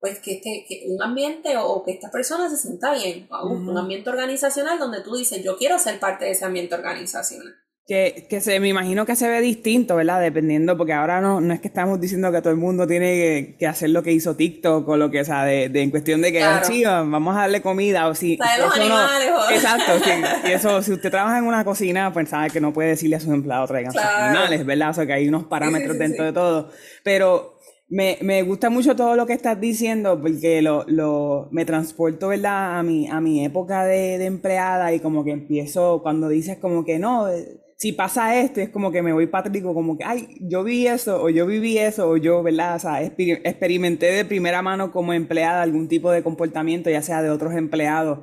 [0.00, 4.10] pues que, este, que un ambiente o que esta persona se sienta bien, un ambiente
[4.10, 7.54] organizacional donde tú dices, yo quiero ser parte de ese ambiente organizacional.
[7.88, 10.20] Que, que se, me imagino que se ve distinto, ¿verdad?
[10.20, 13.66] Dependiendo, porque ahora no, no es que estamos diciendo que todo el mundo tiene que,
[13.66, 16.30] hacer lo que hizo TikTok o lo que, o sea, de, de en cuestión de
[16.30, 18.36] que, sí, vamos a darle comida o si...
[18.36, 20.10] los animales, Exacto, sí.
[20.48, 23.20] Y eso, si usted trabaja en una cocina, pues sabe que no puede decirle a
[23.20, 24.90] sus empleados traigan sus animales, ¿verdad?
[24.90, 26.70] O sea, que hay unos parámetros dentro de todo.
[27.02, 32.28] Pero me, me, gusta mucho todo lo que estás diciendo porque lo, lo, me transporto
[32.28, 32.78] ¿verdad?
[32.78, 36.84] A, mi, a mi época de, de, empleada y como que empiezo, cuando dices como
[36.84, 40.36] que no, eh, si pasa esto, es como que me voy patrico, como que, ay,
[40.40, 42.74] yo vi eso, o yo viví eso, o yo, ¿verdad?
[42.74, 47.30] O sea, experimenté de primera mano como empleada algún tipo de comportamiento, ya sea de
[47.30, 48.18] otros empleados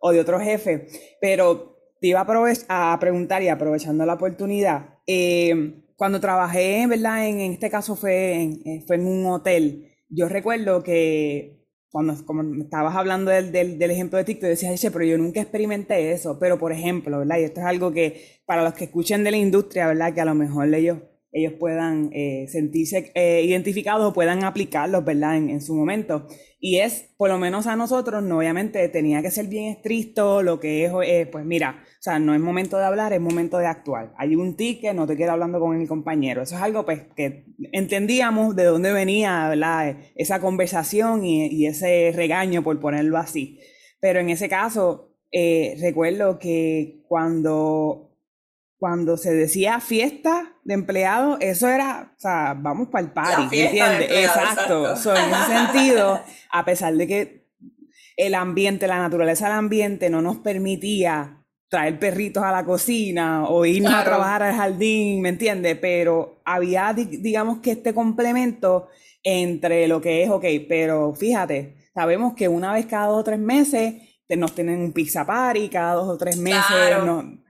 [0.00, 1.16] o de otros jefes.
[1.22, 7.28] Pero te iba a, a preguntar y aprovechando la oportunidad, eh, cuando trabajé, ¿verdad?
[7.28, 9.90] En, en este caso fue en, eh, fue en un hotel.
[10.08, 11.58] Yo recuerdo que
[11.90, 16.12] cuando como estabas hablando del, del, del ejemplo de TikTok, decías, pero yo nunca experimenté
[16.12, 16.38] eso.
[16.38, 17.38] Pero, por ejemplo, ¿verdad?
[17.40, 20.14] Y esto es algo que para los que escuchen de la industria, ¿verdad?
[20.14, 20.98] Que a lo mejor ellos,
[21.32, 25.36] ellos puedan eh, sentirse eh, identificados o puedan aplicarlos, ¿verdad?
[25.36, 26.28] En, en, su momento.
[26.60, 30.58] Y es, por lo menos a nosotros, no, obviamente tenía que ser bien estricto, lo
[30.58, 33.66] que es, eh, pues mira, o sea, no es momento de hablar, es momento de
[33.66, 34.12] actuar.
[34.18, 36.42] Hay un ticket, no te quedo hablando con mi compañero.
[36.42, 39.52] Eso es algo pues, que entendíamos de dónde venía
[40.16, 43.60] esa conversación y, ese regaño, por ponerlo así.
[44.00, 48.07] Pero en ese caso, eh, recuerdo que cuando,
[48.78, 54.10] cuando se decía fiesta de empleado, eso era, o sea, vamos para el party, ¿entiendes?
[54.10, 54.90] Exacto.
[54.90, 55.16] exacto.
[55.16, 57.48] en ese sentido, a pesar de que
[58.16, 63.66] el ambiente, la naturaleza del ambiente no nos permitía traer perritos a la cocina o
[63.66, 65.76] irnos a trabajar al jardín, ¿me entiendes?
[65.80, 68.88] Pero había, digamos que este complemento
[69.22, 73.38] entre lo que es, ok, pero fíjate, sabemos que una vez cada dos o tres
[73.38, 73.94] meses
[74.36, 76.96] nos tienen un pizza party, cada dos o tres meses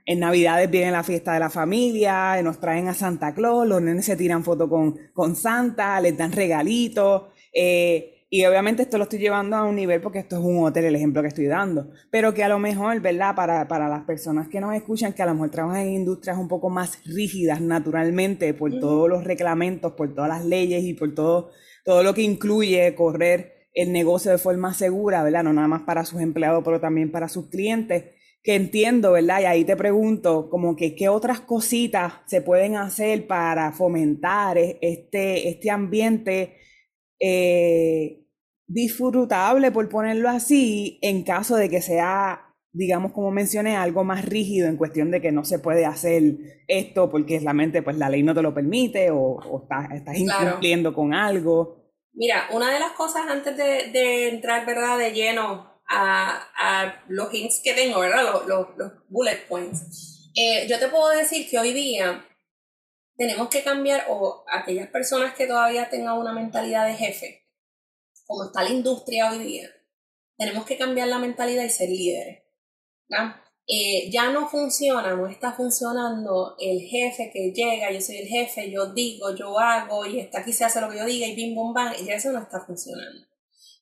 [0.08, 4.06] en Navidades viene la fiesta de la familia, nos traen a Santa Claus, los nenes
[4.06, 7.24] se tiran fotos con, con Santa, les dan regalitos.
[7.52, 10.86] Eh, y obviamente esto lo estoy llevando a un nivel porque esto es un hotel,
[10.86, 11.90] el ejemplo que estoy dando.
[12.10, 13.34] Pero que a lo mejor, ¿verdad?
[13.34, 16.48] Para, para las personas que nos escuchan, que a lo mejor trabajan en industrias un
[16.48, 21.50] poco más rígidas naturalmente por todos los reglamentos, por todas las leyes y por todo,
[21.84, 25.44] todo lo que incluye correr el negocio de forma segura, ¿verdad?
[25.44, 28.04] No nada más para sus empleados, pero también para sus clientes.
[28.48, 29.42] Que entiendo, ¿verdad?
[29.42, 35.50] Y ahí te pregunto, como que qué otras cositas se pueden hacer para fomentar este,
[35.50, 36.56] este ambiente
[37.20, 38.24] eh,
[38.66, 44.66] disfrutable, por ponerlo así, en caso de que sea, digamos, como mencioné, algo más rígido
[44.66, 46.22] en cuestión de que no se puede hacer
[46.68, 49.40] esto porque la mente, pues la ley no te lo permite o,
[49.92, 51.92] estás, incumpliendo con algo.
[52.14, 57.74] Mira, una de las cosas antes de, entrar, ¿verdad?, de lleno a, los hints que
[57.74, 60.30] tengo, ¿verdad?, los, los, bullet points.
[60.34, 62.24] Eh, yo te puedo decir que hoy día
[63.16, 67.46] tenemos que cambiar, o aquellas personas que todavía tengan una mentalidad de jefe,
[68.26, 69.68] como está la industria hoy día,
[70.36, 72.44] tenemos que cambiar la mentalidad y ser líderes.
[73.66, 78.70] Eh, ya no funciona, no está funcionando el jefe que llega, yo soy el jefe,
[78.70, 81.54] yo digo, yo hago, y está aquí se hace lo que yo diga, y bim,
[81.54, 83.27] bum, bam, y ya eso no está funcionando.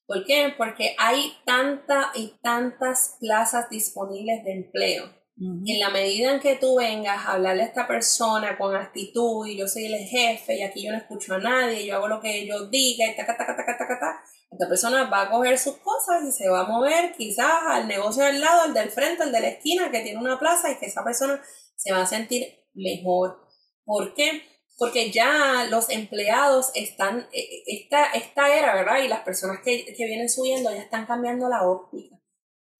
[0.06, 0.54] ¿Por qué?
[0.56, 6.76] Porque hay tanta y tantas plazas disponibles de empleo en la medida en que tú
[6.76, 10.82] vengas a hablarle a esta persona con actitud y yo soy el jefe y aquí
[10.82, 15.22] yo no escucho a nadie, yo hago lo que ta, ta, ta, esta persona va
[15.22, 18.72] a coger sus cosas y se va a mover quizás al negocio del lado, al
[18.72, 21.42] del frente, al de la esquina que tiene una plaza y que esa persona
[21.74, 23.46] se va a sentir mejor.
[23.84, 24.42] ¿Por qué?
[24.76, 29.02] Porque ya los empleados están, e, e, esta, esta era, ¿verdad?
[29.02, 32.16] Y las personas que, que vienen subiendo ya están cambiando la óptica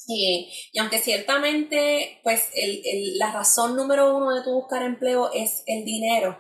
[0.09, 5.63] y aunque ciertamente, pues el, el, la razón número uno de tu buscar empleo es
[5.67, 6.39] el dinero,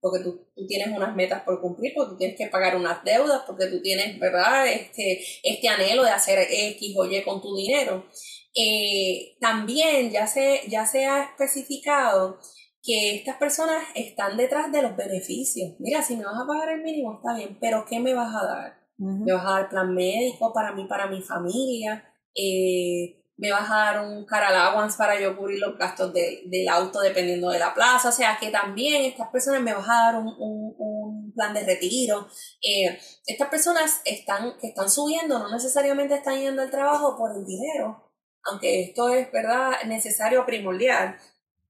[0.00, 3.42] porque tú, tú, tienes unas metas por cumplir, porque tú tienes que pagar unas deudas,
[3.46, 8.06] porque tú tienes, ¿verdad?, este, este anhelo de hacer X o Y con tu dinero.
[8.54, 12.40] Eh, también ya se, ya se ha especificado
[12.86, 15.74] que estas personas están detrás de los beneficios.
[15.80, 18.46] Mira, si me vas a pagar el mínimo, está bien, pero ¿qué me vas a
[18.46, 18.86] dar?
[18.98, 22.02] ¿Me vas a dar plan médico para mí, para mi familia?
[22.34, 27.00] Eh, me vas a dar un car allowance para yo cubrir los gastos del auto
[27.00, 30.34] dependiendo de la plaza, o sea que también estas personas me vas a dar un,
[30.38, 32.26] un, plan de retiro.
[32.62, 37.44] Eh, estas personas están, que están subiendo no necesariamente están yendo al trabajo por el
[37.44, 38.10] dinero,
[38.44, 41.18] aunque esto es verdad necesario primordial,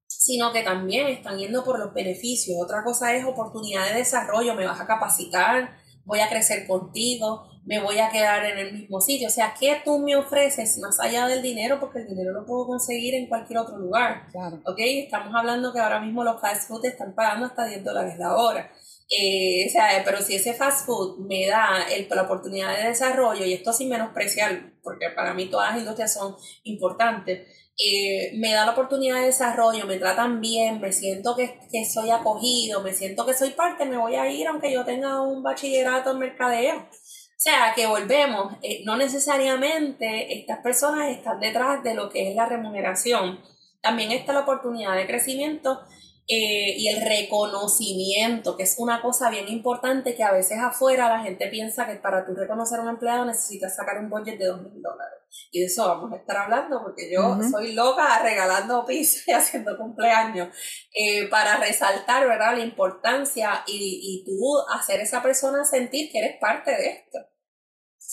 [0.07, 2.57] sino que también están yendo por los beneficios.
[2.61, 7.81] Otra cosa es oportunidad de desarrollo, me vas a capacitar, voy a crecer contigo, me
[7.81, 9.27] voy a quedar en el mismo sitio.
[9.27, 11.81] O sea, ¿qué tú me ofreces más allá del dinero?
[11.81, 14.29] Porque el dinero lo puedo conseguir en cualquier otro lugar.
[14.31, 14.61] Claro.
[14.65, 14.79] ¿Ok?
[14.79, 18.71] Estamos hablando que ahora mismo los fast food están pagando hasta 10 dólares la hora.
[19.09, 23.45] Eh, o sea, pero si ese fast food me da el, la oportunidad de desarrollo,
[23.45, 28.65] y esto sin menospreciar, porque para mí todas las industrias son importantes, eh, me da
[28.65, 33.27] la oportunidad de desarrollo, me tratan bien, me siento que, que, soy acogido, me siento
[33.27, 36.79] que soy parte, me voy a ir aunque yo tenga un bachillerato en mercadeo.
[36.79, 42.35] O sea, que volvemos, eh, no necesariamente estas personas están detrás de lo que es
[42.35, 43.41] la remuneración.
[43.83, 45.81] También está la oportunidad de crecimiento
[46.29, 51.23] eh, y el reconocimiento, que es una cosa bien importante que a veces afuera la
[51.23, 54.63] gente piensa que para tú reconocer a un empleado necesitas sacar un budget de dos
[54.63, 55.26] mil dólares.
[55.51, 59.77] Y de eso vamos a estar hablando porque yo soy loca regalando pisos y haciendo
[59.77, 60.49] cumpleaños
[60.93, 62.57] eh, para resaltar ¿verdad?
[62.57, 67.19] la importancia y, y tú hacer a esa persona sentir que eres parte de esto.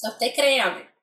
[0.03, 0.93] O usted créame,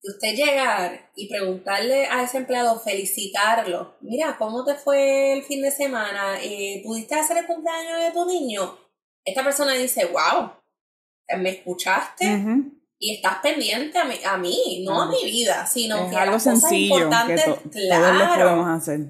[0.00, 5.62] que usted llegar y preguntarle a ese empleado, felicitarlo, mira, ¿cómo te fue el fin
[5.62, 6.42] de semana?
[6.42, 8.78] Eh, ¿Pudiste hacer el cumpleaños de tu niño?
[9.24, 10.52] Esta persona dice, wow,
[11.38, 12.24] me escuchaste
[13.02, 17.08] y estás pendiente a mí, a mí no a mi vida, sino que algo sencillo
[17.26, 17.34] que
[17.72, 19.00] claro, todos podemos hacer.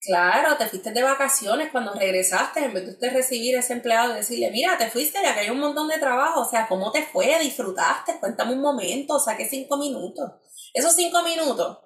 [0.00, 4.12] Claro, te fuiste de vacaciones cuando regresaste, en vez de usted recibir a ese empleado
[4.12, 6.90] y decirle, mira, te fuiste ya que hay un montón de trabajo, o sea, ¿cómo
[6.90, 7.38] te fue?
[7.38, 8.18] ¿Disfrutaste?
[8.18, 10.32] Cuéntame un momento, saque cinco minutos.
[10.74, 11.78] Esos cinco minutos,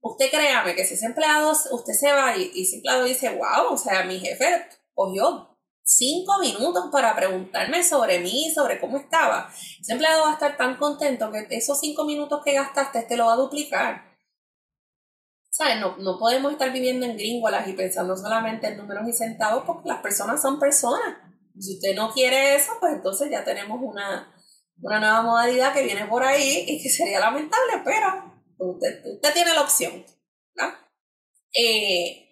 [0.00, 3.76] usted créame que si ese empleado, usted se va y, ese empleado dice, wow, o
[3.76, 5.53] sea, mi jefe cogió
[5.84, 9.52] cinco minutos para preguntarme sobre mí, sobre cómo estaba.
[9.80, 13.26] Ese empleado va a estar tan contento que esos cinco minutos que gastaste te lo
[13.26, 14.14] va a duplicar
[15.54, 15.78] ¿sabes?
[15.78, 19.88] No, no podemos estar viviendo en gringolas y pensando solamente en números y centavos porque
[19.88, 21.16] las personas son personas.
[21.56, 24.34] Si usted no quiere eso, pues entonces ya tenemos una,
[24.82, 29.54] una nueva modalidad que viene por ahí y que sería lamentable, pero usted, usted tiene
[29.54, 30.04] la opción.
[30.56, 30.64] ¿no?
[31.56, 32.23] Eh,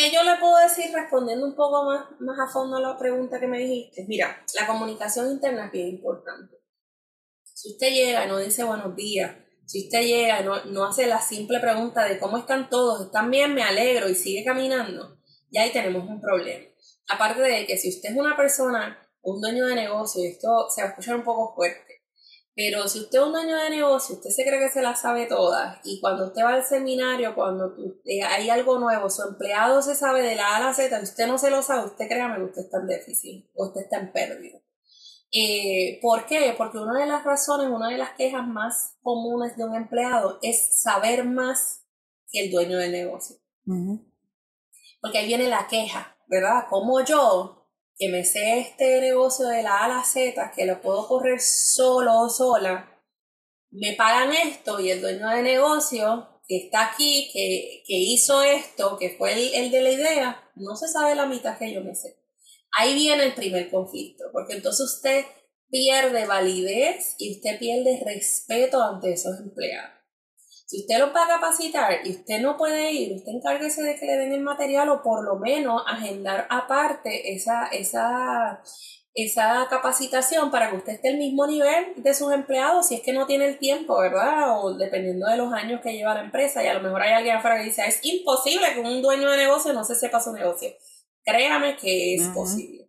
[0.00, 3.38] ¿Qué yo le puedo decir respondiendo un poco más, más a fondo a la pregunta
[3.38, 4.06] que me dijiste?
[4.08, 6.56] Mira, la comunicación interna es bien importante.
[7.42, 9.36] Si usted llega y no dice buenos días,
[9.66, 13.30] si usted llega y no, no hace la simple pregunta de cómo están todos, están
[13.30, 15.18] bien, me alegro y sigue caminando,
[15.50, 16.64] ya ahí tenemos un problema.
[17.06, 20.80] Aparte de que si usted es una persona, un dueño de negocio, y esto se
[20.80, 21.89] va a escuchar un poco fuerte,
[22.62, 25.24] pero si usted es un dueño de negocio, usted se cree que se la sabe
[25.24, 29.94] todas y cuando usted va al seminario, cuando eh, hay algo nuevo, su empleado se
[29.94, 32.36] sabe de la A a la Z y usted no se lo sabe, usted créame
[32.36, 34.58] que usted está en déficit o usted está en pérdida.
[35.32, 36.54] Eh, ¿Por qué?
[36.58, 40.82] Porque una de las razones, una de las quejas más comunes de un empleado es
[40.82, 41.86] saber más
[42.30, 43.36] que el dueño del negocio.
[45.00, 46.66] Porque ahí viene la queja, ¿verdad?
[46.68, 47.59] Como yo,
[48.00, 51.38] que me sé este negocio de la A a la Z, que lo puedo correr
[51.38, 52.98] solo o sola,
[53.70, 58.96] me pagan esto y el dueño de negocio que está aquí, que, que hizo esto,
[58.98, 61.94] que fue el, el de la idea, no se sabe la mitad que yo me
[61.94, 62.16] sé.
[62.72, 65.26] Ahí viene el primer conflicto, porque entonces usted
[65.68, 69.99] pierde validez y usted pierde respeto ante esos empleados.
[70.70, 74.06] Si usted los va a capacitar y usted no puede ir, usted encárguese de que
[74.06, 78.62] le den el material o por lo menos agendar aparte esa, esa,
[79.12, 83.12] esa capacitación para que usted esté al mismo nivel de sus empleados si es que
[83.12, 84.64] no tiene el tiempo, ¿verdad?
[84.64, 87.34] O dependiendo de los años que lleva la empresa y a lo mejor hay alguien
[87.34, 90.70] afuera que dice, es imposible que un dueño de negocio no se sepa su negocio.
[91.24, 92.88] Créame que es posible.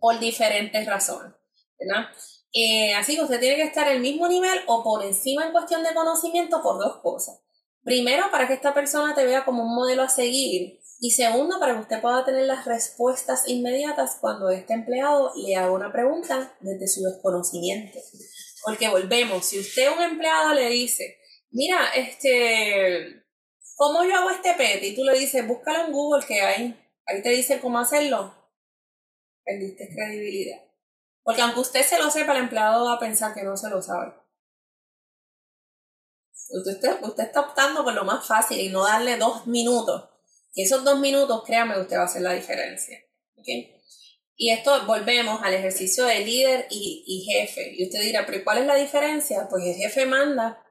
[0.00, 1.34] Por diferentes razones.
[1.78, 2.08] ¿verdad?
[2.52, 5.82] Eh, así que usted tiene que estar al mismo nivel o por encima en cuestión
[5.82, 7.40] de conocimiento por dos cosas.
[7.82, 10.80] Primero, para que esta persona te vea como un modelo a seguir.
[11.02, 15.72] Y segundo, para que usted pueda tener las respuestas inmediatas cuando este empleado le haga
[15.72, 17.98] una pregunta desde su desconocimiento.
[18.64, 21.16] Porque volvemos, si usted un empleado le dice,
[21.50, 23.24] mira, este,
[23.76, 24.82] ¿cómo yo hago este PET?
[24.82, 26.76] Y tú le dices, búscalo en Google que hay
[27.10, 28.34] ahí te dice cómo hacerlo,
[29.44, 30.69] perdiste credibilidad.
[31.22, 33.82] Porque aunque usted se lo sepa, el empleado va a pensar que no se lo
[33.82, 34.14] sabe.
[36.52, 40.08] Usted, usted está optando por lo más fácil y no darle dos minutos.
[40.52, 42.98] Y esos dos minutos, créame usted va a hacer la diferencia.
[44.36, 47.74] Y esto volvemos al ejercicio de líder y, y jefe.
[47.76, 49.48] Y usted dirá, pero ¿cuál es la diferencia?
[49.48, 50.64] Pues el jefe manda,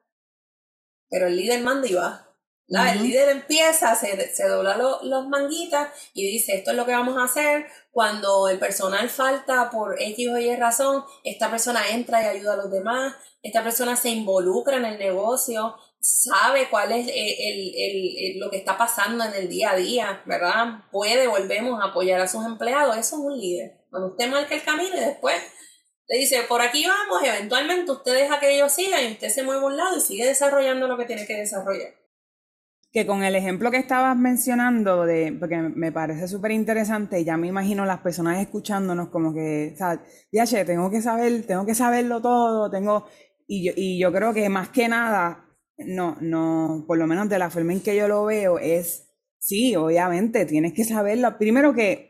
[1.10, 2.29] pero el líder manda y va.
[2.70, 7.18] El líder empieza, se, se dobla los manguitas y dice, esto es lo que vamos
[7.18, 7.66] a hacer.
[7.92, 12.58] Cuando el personal falta por X o Y razón, esta persona entra y ayuda a
[12.58, 18.58] los demás, esta persona se involucra en el negocio, sabe cuál es el, lo que
[18.58, 20.84] está pasando en el día a día, ¿verdad?
[20.92, 23.80] Puede, volvemos a apoyar a sus empleados, eso es un líder.
[23.90, 25.42] Cuando usted marca el camino y después
[26.08, 29.64] le dice, por aquí vamos, eventualmente usted deja que ellos sigan y usted se mueve
[29.64, 31.99] a un lado y sigue desarrollando lo que tiene que desarrollar
[32.92, 37.48] que con el ejemplo que estabas mencionando, de, porque me parece súper interesante, ya me
[37.48, 42.22] imagino las personas escuchándonos como que, o sea, ya tengo que saber, tengo que saberlo
[42.22, 43.06] todo, tengo,
[43.48, 45.46] y yo, y yo creo que más que nada,
[45.78, 49.10] no, no, por lo menos de la forma en que yo lo veo es,
[49.40, 51.38] sí, obviamente, tienes que saberlo.
[51.38, 52.10] Primero que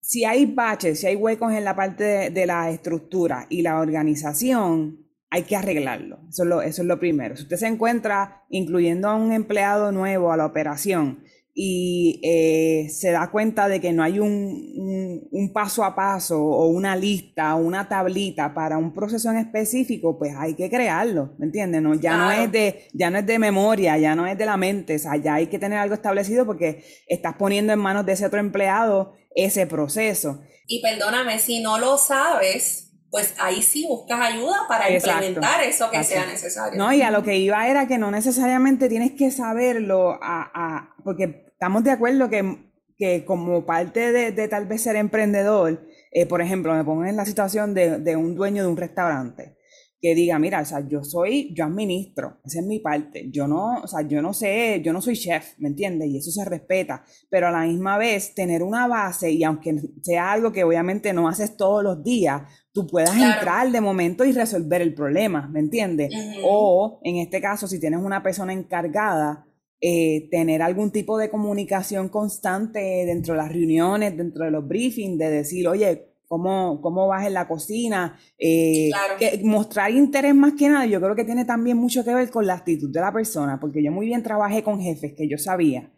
[0.00, 5.06] si hay baches, si hay huecos en la parte de, la estructura y la organización,
[5.32, 6.18] hay que arreglarlo.
[6.28, 7.34] Eso es, lo, eso es lo primero.
[7.34, 11.24] Si usted se encuentra incluyendo a un empleado nuevo a la operación
[11.54, 16.66] y eh, se da cuenta de que no hay un, un, paso a paso o
[16.68, 21.46] una lista o una tablita para un proceso en específico, pues hay que crearlo, ¿me
[21.46, 21.80] entiendes?
[21.80, 24.58] No, ya, no es de, ya no es de memoria, ya no es de la
[24.58, 28.12] mente, o sea, ya hay que tener algo establecido porque estás poniendo en manos de
[28.12, 30.42] ese otro empleado ese proceso.
[30.66, 36.02] Y perdóname, si no lo sabes, pues ahí sí buscas ayuda para implementar eso que
[36.02, 36.78] sea necesario.
[36.78, 40.94] No, y a lo que iba era que no necesariamente tienes que saberlo, a, a
[41.04, 46.24] porque estamos de acuerdo que, que como parte de, de, tal vez ser emprendedor, eh,
[46.24, 49.58] por ejemplo, me pongo en la situación de, de, un dueño de un restaurante
[50.00, 53.82] que diga, mira, o sea, yo soy, yo administro, esa es mi parte, yo no,
[53.82, 56.08] o sea, yo no sé, yo no soy chef, ¿me entiendes?
[56.08, 60.32] Y eso se respeta, pero a la misma vez tener una base y aunque sea
[60.32, 62.42] algo que obviamente no haces todos los días,
[62.72, 66.12] tú puedas entrar de momento y resolver el problema, ¿me entiendes?
[66.44, 69.46] O en este caso, si tienes una persona encargada,
[69.80, 75.18] eh, tener algún tipo de comunicación constante dentro de las reuniones, dentro de los briefings,
[75.18, 78.18] de decir, oye, ¿cómo, cómo vas en la cocina?
[78.38, 82.30] Eh, que mostrar interés más que nada, yo creo que tiene también mucho que ver
[82.30, 85.36] con la actitud de la persona, porque yo muy bien trabajé con jefes que yo
[85.36, 85.92] sabía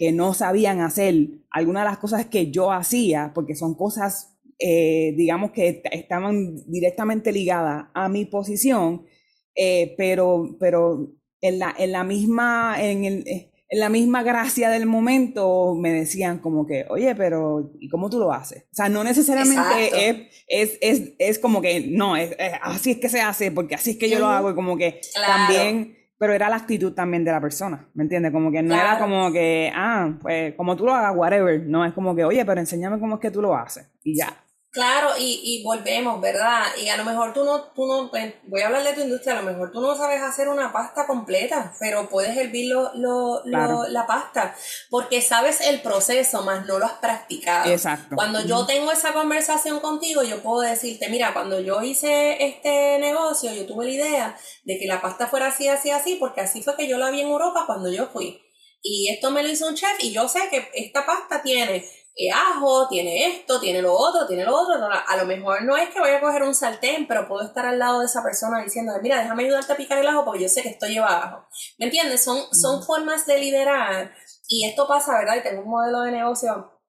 [0.00, 1.14] que no sabían hacer
[1.50, 7.32] algunas de las cosas que yo hacía, porque son cosas eh, digamos que estaban directamente
[7.32, 9.06] ligadas a mi posición,
[9.54, 14.84] eh, pero, pero en, la, en, la misma, en, el, en la misma gracia del
[14.84, 18.64] momento me decían como que, oye, pero ¿y cómo tú lo haces?
[18.64, 23.08] O sea, no necesariamente es, es, es, es, como que, no, es, así es que
[23.08, 26.50] se hace, porque así es que yo lo hago, y como que también pero era
[26.50, 28.30] la actitud también de la persona, ¿me entiendes?
[28.30, 31.94] Como que no era como que, ah, pues como tú lo hagas, whatever, no, es
[31.94, 34.44] como que, oye, pero enséñame cómo es que tú lo haces, y ya.
[34.72, 36.64] Claro, y, y volvemos, ¿verdad?
[36.80, 39.36] Y a lo mejor tú no, tú no, pues, voy a hablar de tu industria,
[39.36, 43.42] a lo mejor tú no sabes hacer una pasta completa, pero puedes hervir lo, lo,
[43.44, 44.54] la pasta,
[44.88, 47.68] porque sabes el proceso, más no lo has practicado.
[47.68, 48.14] Exacto.
[48.14, 53.52] Cuando yo tengo esa conversación contigo, yo puedo decirte, mira, cuando yo hice este negocio,
[53.52, 56.76] yo tuve la idea de que la pasta fuera así, así, así, porque así fue
[56.76, 58.40] que yo la vi en Europa cuando yo fui.
[58.82, 61.84] Y esto me lo hizo un chef y yo sé que esta pasta tiene
[62.32, 64.74] ajo, tiene esto, tiene lo otro, tiene lo otro.
[64.84, 67.78] a lo mejor no es que voy a coger un sartén, pero puedo estar al
[67.78, 70.62] lado de esa persona diciéndole, mira, déjame ayudarte a picar el ajo porque yo sé
[70.62, 71.46] que esto lleva ajo.
[71.78, 72.22] ¿Me entiendes?
[72.22, 74.12] Son, son formas de liderar
[74.48, 75.36] y esto pasa, ¿verdad?
[75.36, 76.80] Y tengo un modelo de negocio.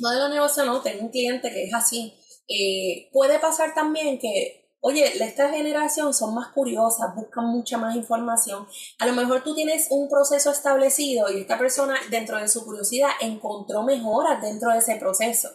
[0.00, 2.18] Modelo de negocio no, tengo un cliente que es así.
[2.48, 8.68] Eh, puede pasar también que Oye, esta generación son más curiosas, buscan mucha más información.
[8.98, 13.08] A lo mejor tú tienes un proceso establecido y esta persona dentro de su curiosidad
[13.22, 15.48] encontró mejoras dentro de ese proceso.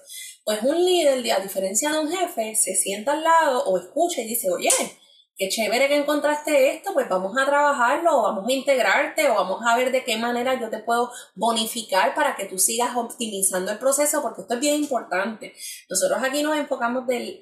[0.44, 4.30] Pues un líder, a diferencia de un jefe, se sienta al lado o escucha y
[4.30, 4.72] dice, oye,
[5.40, 9.62] qué chévere que encontraste esto, pues vamos a trabajarlo, o vamos a integrarte, o vamos
[9.66, 13.80] a ver de qué manera yo te puedo bonificar para que tú sigas optimizando el
[13.80, 15.54] proceso, porque esto es bien importante.
[15.90, 17.40] Nosotros aquí nos enfocamos del,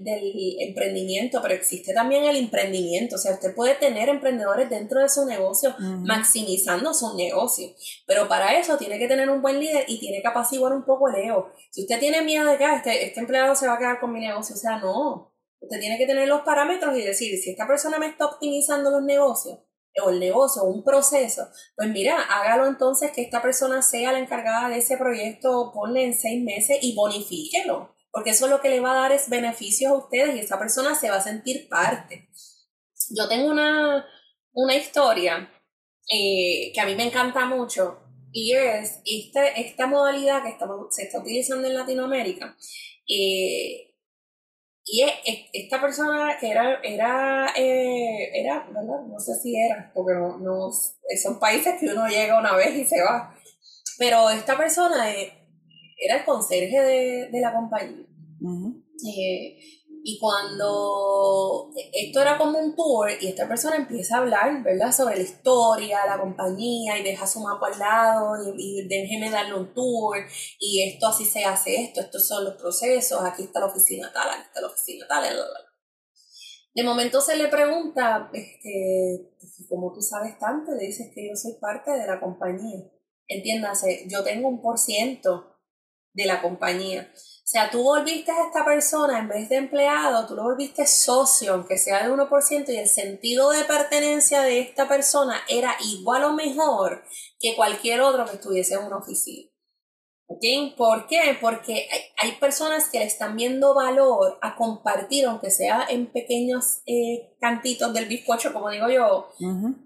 [0.60, 5.26] emprendimiento, pero existe también el emprendimiento, o sea, usted puede tener emprendedores dentro de su
[5.26, 7.70] negocio, maximizando su negocio,
[8.06, 11.10] pero para eso tiene que tener un buen líder y tiene que apaciguar un poco
[11.10, 11.52] el ego.
[11.72, 14.14] Si usted tiene miedo de que ah, este, este empleado se va a quedar con
[14.14, 17.68] mi negocio, o sea, no, Usted tiene que tener los parámetros y decir, si esta
[17.68, 19.60] persona me está optimizando los negocios,
[20.03, 24.70] o el negocio, un proceso, pues mira, hágalo entonces que esta persona sea la encargada
[24.70, 28.91] de ese proyecto, ponle en seis meses y bonifíquelo, porque eso lo que le va
[28.91, 32.30] a dar es beneficios a ustedes y esa persona se va a sentir parte.
[33.10, 34.05] Yo tengo una,
[34.53, 35.49] una historia
[36.12, 37.99] eh, que a mí me encanta mucho
[38.32, 40.55] y es este, esta modalidad que
[40.91, 42.55] se está utilizando en Latinoamérica.
[43.08, 43.87] Eh,
[44.90, 45.04] y
[45.54, 49.02] esta persona que era, era, eh, era, ¿verdad?
[49.06, 50.72] No sé si era, porque no, no,
[51.22, 53.36] son países que uno llega una vez y se va.
[54.00, 55.34] Pero esta persona eh,
[55.98, 58.06] era el conserje de, de la compañía.
[60.10, 64.93] Y cuando esto era como un tour y esta persona empieza a hablar, ¿verdad?
[64.93, 69.74] Sobre la historia, la compañía y deja su mapa al lado y, déjeme darle un
[69.74, 70.16] tour
[70.62, 74.30] y esto así se hace esto, estos son los procesos, aquí está la oficina tal,
[74.30, 75.60] aquí está la oficina tal, bla, bla.
[76.74, 79.36] De momento se le pregunta, este,
[79.68, 82.89] como tú sabes tanto, le dices que yo soy parte de la compañía.
[83.28, 85.60] Entiéndase, yo tengo un por ciento
[86.14, 87.12] de la compañía.
[87.48, 91.54] O sea, tú volviste a esta persona en vez de empleado, tú lo volviste socio,
[91.54, 96.34] aunque sea de 1%, y el sentido de pertenencia de esta persona era igual o
[96.34, 97.06] mejor
[97.39, 99.50] que cualquier otro que estuviese en una oficina.
[100.76, 101.38] ¿Por qué?
[101.39, 101.88] Porque
[102.18, 107.93] hay, personas que le están viendo valor a compartir, aunque sea en pequeños eh, cantitos
[107.93, 109.30] del bizcocho, como digo yo,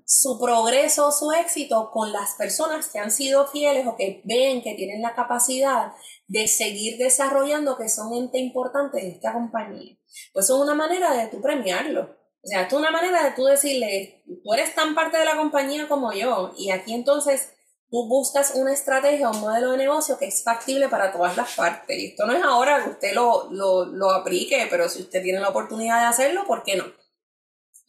[0.04, 4.74] su progreso, su éxito con las personas que han sido fieles o que ven que
[4.74, 5.94] tienen la capacidad
[6.32, 9.98] de seguir desarrollando, que son ente importante de esta compañía.
[10.32, 12.04] Pues es una manera de tú premiarlo.
[12.42, 15.90] O sea, es una manera de tú decirle, tú eres tan parte de la compañía
[15.90, 17.50] como yo, y aquí entonces
[17.90, 21.98] tú buscas una estrategia, un modelo de negocio que es factible para todas las partes.
[21.98, 25.50] Y esto no es ahora que usted lo, lo, aplique, pero si usted tiene la
[25.50, 26.86] oportunidad de hacerlo, ¿por qué no?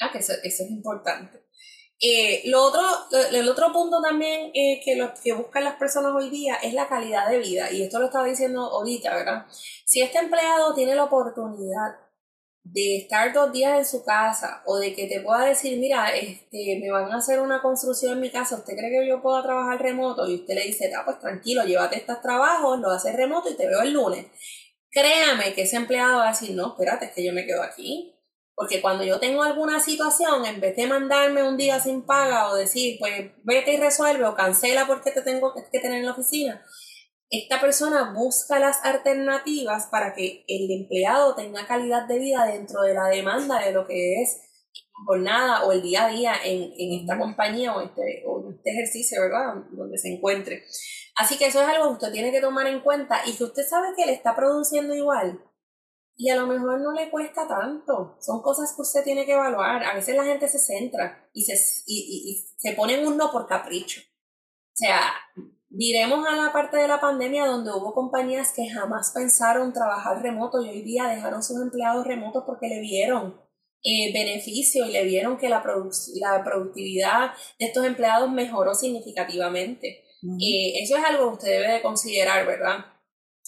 [0.00, 1.46] Ah, que eso, es importante.
[2.04, 2.82] Eh, lo otro,
[3.30, 6.88] el otro punto también eh, que, lo, que buscan las personas hoy día es la
[6.88, 7.70] calidad de vida.
[7.70, 9.46] Y esto lo estaba diciendo ahorita, ¿verdad?
[9.84, 11.94] Si este empleado tiene la oportunidad
[12.64, 16.80] de estar dos días en su casa o de que te pueda decir, mira, este,
[16.80, 19.80] me van a hacer una construcción en mi casa, ¿usted cree que yo pueda trabajar
[19.80, 20.28] remoto?
[20.28, 23.68] Y usted le dice, ah, pues tranquilo, llévate estos trabajos, lo haces remoto y te
[23.68, 24.26] veo el lunes.
[24.90, 28.11] Créame que ese empleado va a decir, no, espérate, es que yo me quedo aquí.
[28.54, 32.54] Porque cuando yo tengo alguna situación, en vez de mandarme un día sin paga o
[32.54, 36.62] decir, pues vete y resuelve o cancela porque te tengo que tener en la oficina,
[37.32, 42.92] esta persona busca las alternativas para que el empleado tenga calidad de vida dentro de
[42.92, 44.42] la demanda de lo que es
[45.06, 49.64] jornada o el día a día en, esta compañía o este, o este ejercicio, ¿verdad?
[49.70, 50.62] Donde se encuentre.
[51.16, 53.62] Así que eso es algo que usted tiene que tomar en cuenta y que usted
[53.66, 55.42] sabe que le está produciendo igual.
[56.16, 58.16] Y a lo mejor no le cuesta tanto.
[58.20, 59.82] Son cosas que usted tiene que evaluar.
[59.82, 61.54] A veces la gente se centra y se,
[61.86, 64.00] y, y se pone en un no por capricho.
[64.00, 65.12] O sea,
[65.74, 70.62] Diremos a la parte de la pandemia donde hubo compañías que jamás pensaron trabajar remoto
[70.62, 73.40] y hoy día dejaron sus empleados remotos porque le vieron
[73.82, 75.64] eh, beneficio y le vieron que la,
[76.16, 80.04] la productividad de estos empleados mejoró significativamente.
[80.22, 82.84] Eh, eso es algo que usted debe de considerar, ¿verdad?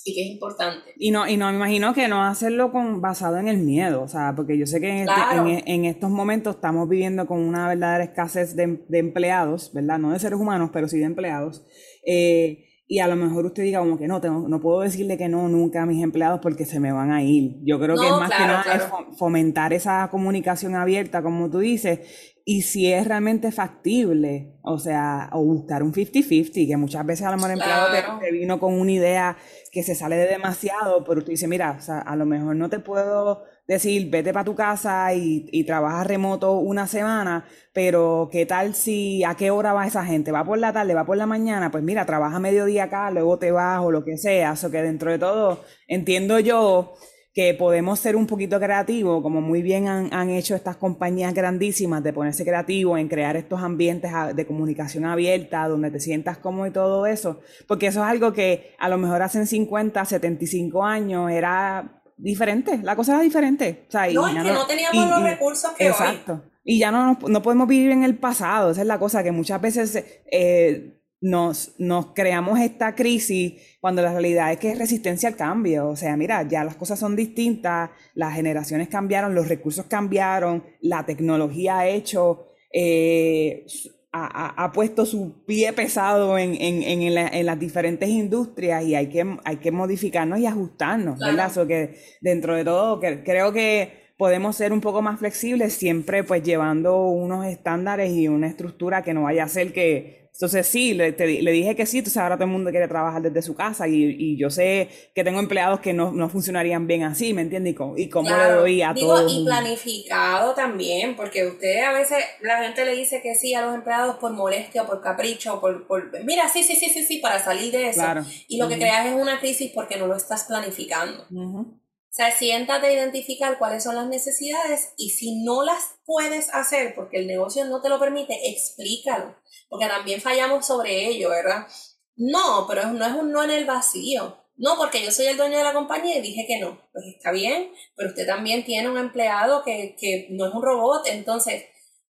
[0.05, 0.93] Y que es importante.
[0.97, 4.09] Y no, y no me imagino que no hacerlo con, basado en el miedo, o
[4.09, 8.05] sea, porque yo sé que en, este, en, estos momentos estamos viviendo con una verdadera
[8.05, 9.99] escasez de, de, empleados, ¿verdad?
[9.99, 11.65] No de seres humanos, pero sí de empleados.
[12.07, 15.29] Eh, y a lo mejor usted diga como que no, tengo, no puedo decirle que
[15.29, 17.57] no nunca a mis empleados porque se me van a ir.
[17.65, 22.01] Yo creo que es más que nada fomentar esa comunicación abierta, como tú dices,
[22.45, 27.31] y si es realmente factible, o sea, o buscar un 50-50, que muchas veces a
[27.31, 29.39] lo mejor el empleado te, vino con una idea
[29.75, 32.71] que se sale de demasiado, pero tú dices, mira, o sea, a lo mejor no
[32.71, 37.45] te puedo decir, vete para tu casa y, y trabaja remoto una semana,
[37.75, 40.33] pero ¿qué tal si, a qué hora va esa gente?
[40.33, 41.71] ¿Va por la tarde, va por la mañana?
[41.71, 45.11] Pues mira, trabaja mediodía acá, luego te vas o lo que sea, eso que dentro
[45.11, 46.95] de todo, entiendo yo
[47.35, 52.13] que podemos ser un poquito creativos, como muy bien han, hecho estas compañías grandísimas de
[52.13, 57.07] ponerse creativos en crear estos ambientes de comunicación abierta, donde te sientas cómodo y todo
[57.07, 62.79] eso, porque eso es algo que a lo mejor hace 50, 75 años era diferente,
[62.81, 63.89] la cosa era diferente.
[63.93, 66.45] no, es que no, teníamos los recursos que exacto.
[66.63, 69.61] Y ya no, no podemos vivir en el pasado, esa es la cosa que muchas
[69.61, 75.37] veces eh, nos, nos creamos esta crisis cuando la realidad es que es resistencia al
[75.37, 75.89] cambio.
[75.89, 81.07] O sea, mira, ya las cosas son distintas, las generaciones cambiaron, los recursos cambiaron, la
[81.07, 83.65] tecnología ha hecho, eh,
[84.13, 89.57] ha, puesto su pie pesado en, en, en, las diferentes industrias y hay que, hay
[89.57, 91.51] que modificarnos y ajustarnos, ¿verdad?
[91.67, 97.07] que dentro de todo, creo que podemos ser un poco más flexibles, siempre pues llevando
[97.09, 101.53] unos estándares y una estructura que no vaya a ser que entonces sí, le, le,
[101.53, 104.37] dije que sí, entonces ahora todo el mundo quiere trabajar desde su casa y, y
[104.37, 107.73] yo sé que tengo empleados que no, no funcionarían bien así, ¿me entiendes?
[107.73, 109.33] Y, cómo, y cómo le doy a todos.
[109.33, 113.77] Y planificado también, porque usted a veces, la gente le dice que sí a los
[113.77, 117.71] empleados por molestia, por capricho, por, por mira, sí, sí, sí, sí, sí, para salir
[117.71, 118.03] de eso.
[118.49, 121.27] Y lo que creas es una crisis porque no lo estás planificando.
[121.33, 121.84] O
[122.15, 127.19] sea, siéntate a identificar cuáles son las necesidades y si no las puedes hacer porque
[127.19, 129.35] el negocio no te lo permite, explícalo,
[129.69, 131.67] porque también fallamos sobre ello, ¿verdad?
[132.15, 134.39] No, pero no es un no en el vacío.
[134.57, 136.81] No, porque yo soy el dueño de la compañía y dije que no.
[136.93, 141.09] Pues está bien, pero usted también tiene un empleado que, que no es un robot,
[141.09, 141.65] entonces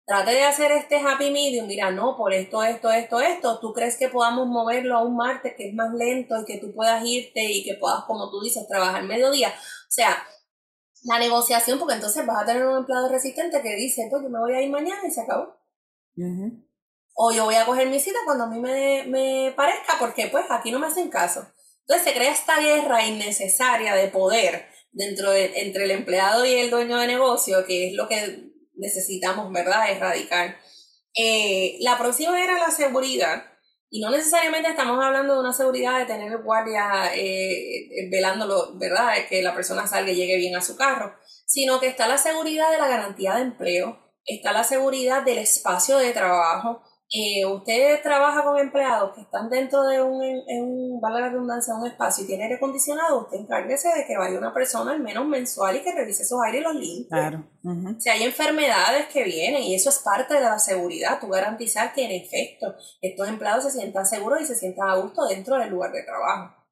[0.05, 3.97] trate de hacer este happy medium, mira, no, por esto, esto, esto, esto, tú crees
[3.97, 7.41] que podamos moverlo a un martes que es más lento y que tú puedas irte
[7.41, 9.53] y que puedas, como tú dices, trabajar mediodía.
[9.93, 10.27] O sea,
[11.03, 14.39] la negociación, porque entonces vas a tener un empleado resistente que dice, pues yo me
[14.39, 15.55] voy a ir mañana y se acabó.
[17.13, 20.45] O yo voy a coger mi cita cuando a mí me, me parezca, porque pues
[20.49, 21.45] aquí no me hacen caso.
[21.81, 26.71] Entonces se crea esta guerra innecesaria de poder dentro de, entre el empleado y el
[26.71, 30.57] dueño de negocio, que es lo que necesitamos, ¿verdad?, erradicar.
[31.13, 33.43] Eh, la próxima era la seguridad.
[33.95, 39.13] Y no necesariamente estamos hablando de una seguridad de tener guardia eh, velándolo, ¿verdad?
[39.29, 41.13] Que la persona salga y llegue bien a su carro,
[41.45, 45.99] sino que está la seguridad de la garantía de empleo, está la seguridad del espacio
[45.99, 46.81] de trabajo,
[47.15, 51.75] eh, usted trabaja con empleados que están dentro de un, en un, vale la redundancia,
[51.75, 55.27] un espacio y tiene aire acondicionado, usted encárguese de que vaya una persona al menos
[55.27, 57.09] mensual y que revise esos aires y los limpie.
[57.09, 57.43] Claro.
[57.99, 62.03] Si hay enfermedades que vienen y eso es parte de la seguridad, tú garantizar que
[62.03, 65.91] en efecto estos empleados se sientan seguros y se sientan a gusto dentro del lugar
[65.91, 66.62] de trabajo.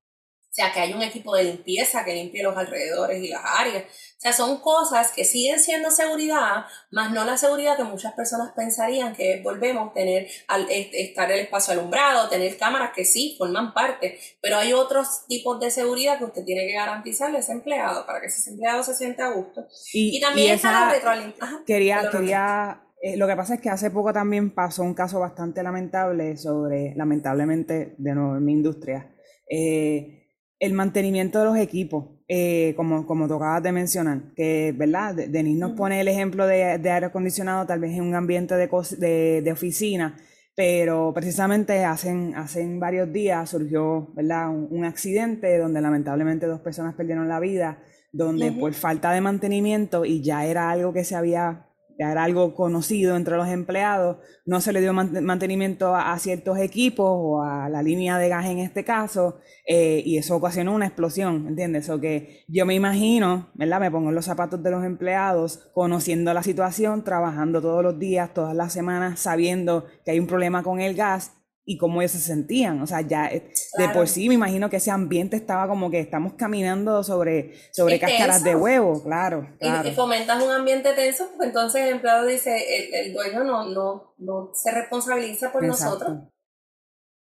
[0.52, 3.86] O sea, que hay un equipo de limpieza que limpie los alrededores y las áreas.
[3.86, 8.52] O sea, son cosas que siguen siendo seguridad, más no la seguridad que muchas personas
[8.54, 14.20] pensarían que volvemos tener al estar el espacio alumbrado, tener cámaras que sí forman parte,
[14.42, 18.20] pero hay otros tipos de seguridad que usted tiene que garantizarle a ese empleado para
[18.20, 19.66] que ese empleado se sienta a gusto.
[19.94, 21.64] Y, también está la retroalimentación.
[21.64, 25.64] Quería, quería eh, lo que pasa es que hace poco también pasó un caso bastante
[25.64, 29.16] lamentable sobre, lamentablemente, de nuevo en mi industria.
[29.50, 30.21] Eh,
[30.62, 35.16] el mantenimiento de los equipos, eh, como, como tocabas de mencionar, que, ¿verdad?
[35.16, 39.52] Denis nos pone el ejemplo de, aire acondicionado tal vez en un ambiente de, de,
[39.52, 40.16] oficina,
[40.56, 44.52] pero precisamente hacen, hacen varios días surgió, ¿verdad?
[44.52, 47.80] Un, accidente donde lamentablemente dos personas perdieron la vida,
[48.12, 53.16] donde por falta de mantenimiento y ya era algo que se había era algo conocido
[53.16, 58.18] entre los empleados, no se le dio mantenimiento a, ciertos equipos o a la línea
[58.18, 61.90] de gas en este caso, eh, y eso ocasionó una explosión, ¿entiendes?
[61.90, 63.50] O que yo me imagino.
[63.56, 68.34] Me pongo en los zapatos de los empleados, conociendo la situación, trabajando todos los días,
[68.34, 71.41] todas las semanas, sabiendo que hay un problema con el gas
[71.72, 72.82] y cómo ellos se sentían.
[72.82, 76.02] O sea, ya eh, de por sí me imagino que ese ambiente estaba como que
[76.02, 79.48] estamos caminando sobre, sobre cáscaras de huevo, claro.
[79.58, 79.88] claro.
[79.88, 82.52] Y, fomentas un ambiente tenso, pues entonces el empleado dice,
[82.92, 86.12] el, dueño no, no, no se responsabiliza por nosotros.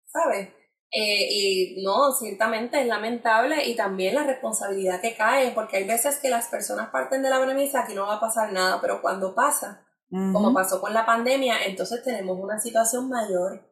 [0.06, 0.48] ¿Sabes?
[0.90, 6.18] Eh, y no, ciertamente es lamentable y también la responsabilidad que cae, porque hay veces
[6.18, 9.32] que las personas parten de la premisa que no va a pasar nada, pero cuando
[9.32, 13.69] pasa, como pasó con la pandemia, entonces tenemos una situación mayor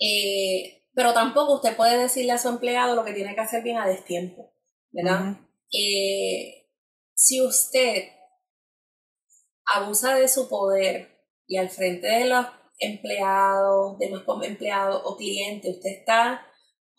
[0.00, 3.78] Eh, pero tampoco usted puede decirle a su empleado lo que tiene que hacer bien
[3.78, 4.54] a destiempo,
[4.90, 5.36] ¿verdad?
[5.72, 6.68] Eh,
[7.14, 8.08] si usted
[9.74, 11.08] abusa de su poder
[11.46, 12.46] y al frente de los
[12.78, 16.46] empleados, demás empleados o clientes, usted está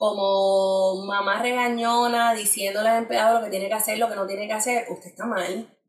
[0.04, 4.47] como mamá regañona diciéndole al empleado lo que tiene que hacer, lo que no tiene
[4.47, 5.80] que hacer, usted está mal.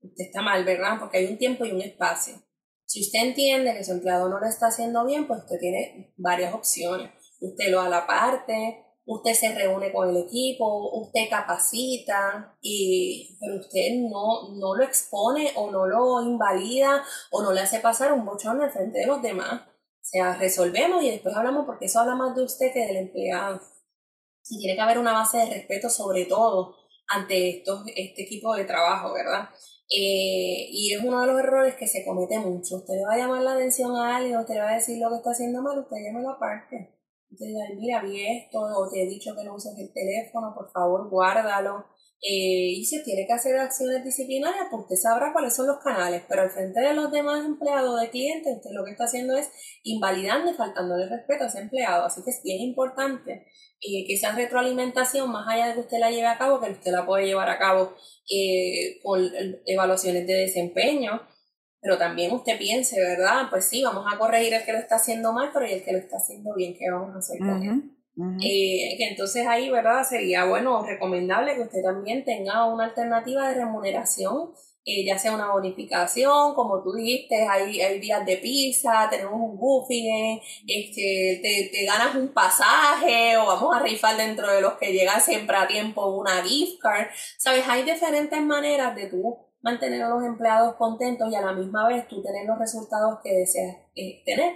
[0.00, 0.98] Usted está mal, ¿verdad?
[0.98, 2.42] Porque hay un tiempo y un espacio.
[2.86, 6.54] Si usted entiende que su empleado no lo está haciendo bien, pues usted tiene varias
[6.54, 7.10] opciones.
[7.40, 13.56] Usted lo a la parte, usted se reúne con el equipo, usted capacita, y, pero
[13.56, 18.24] usted no, no lo expone o no lo invalida o no le hace pasar un
[18.24, 19.69] bochón al frente de los demás.
[20.10, 23.60] Sea, resolvemos y después hablamos porque eso habla más de usted que del empleado.
[24.48, 26.74] Y tiene que haber una base de respeto sobre todo
[27.06, 29.48] ante estos, este equipo de trabajo, ¿verdad?
[29.88, 32.78] Eh, y es uno de los errores que se comete mucho.
[32.78, 35.10] Usted le va a llamar la atención a alguien, usted le va a decir lo
[35.10, 36.98] que está haciendo mal, usted llame la parte.
[37.38, 40.72] te diga, mira, vi esto, o te he dicho que no uses el teléfono, por
[40.72, 41.86] favor, guárdalo.
[42.22, 46.22] Eh, y si tiene que hacer acciones disciplinarias, pues usted sabrá cuáles son los canales,
[46.28, 49.50] pero al frente de los demás empleados de clientes, usted lo que está haciendo es
[49.84, 52.04] invalidando y faltándole respeto a ese empleado.
[52.04, 53.46] Así que es bien importante
[53.80, 56.92] eh, que esa retroalimentación, más allá de que usted la lleve a cabo, que usted
[56.92, 57.94] la puede llevar a cabo
[58.30, 59.26] eh, con
[59.64, 61.22] evaluaciones de desempeño,
[61.80, 63.46] pero también usted piense, ¿verdad?
[63.48, 65.92] Pues sí, vamos a corregir el que lo está haciendo mal, pero y el que
[65.92, 67.99] lo está haciendo bien, ¿qué vamos a hacer con él?
[68.16, 70.04] Eh, que entonces ahí, ¿verdad?
[70.04, 74.50] Sería bueno, recomendable que usted también tenga una alternativa de remuneración,
[74.84, 79.58] eh, ya sea una bonificación, como tú dijiste, hay, hay días de pizza, tenemos un
[79.58, 84.92] buffet, este, te, te, ganas un pasaje o vamos a rifar dentro de los que
[84.92, 87.08] llegan siempre a tiempo una gift card.
[87.38, 91.86] Sabes, hay diferentes maneras de tú mantener a los empleados contentos y a la misma
[91.86, 94.54] vez tú tener los resultados que deseas eh, tener.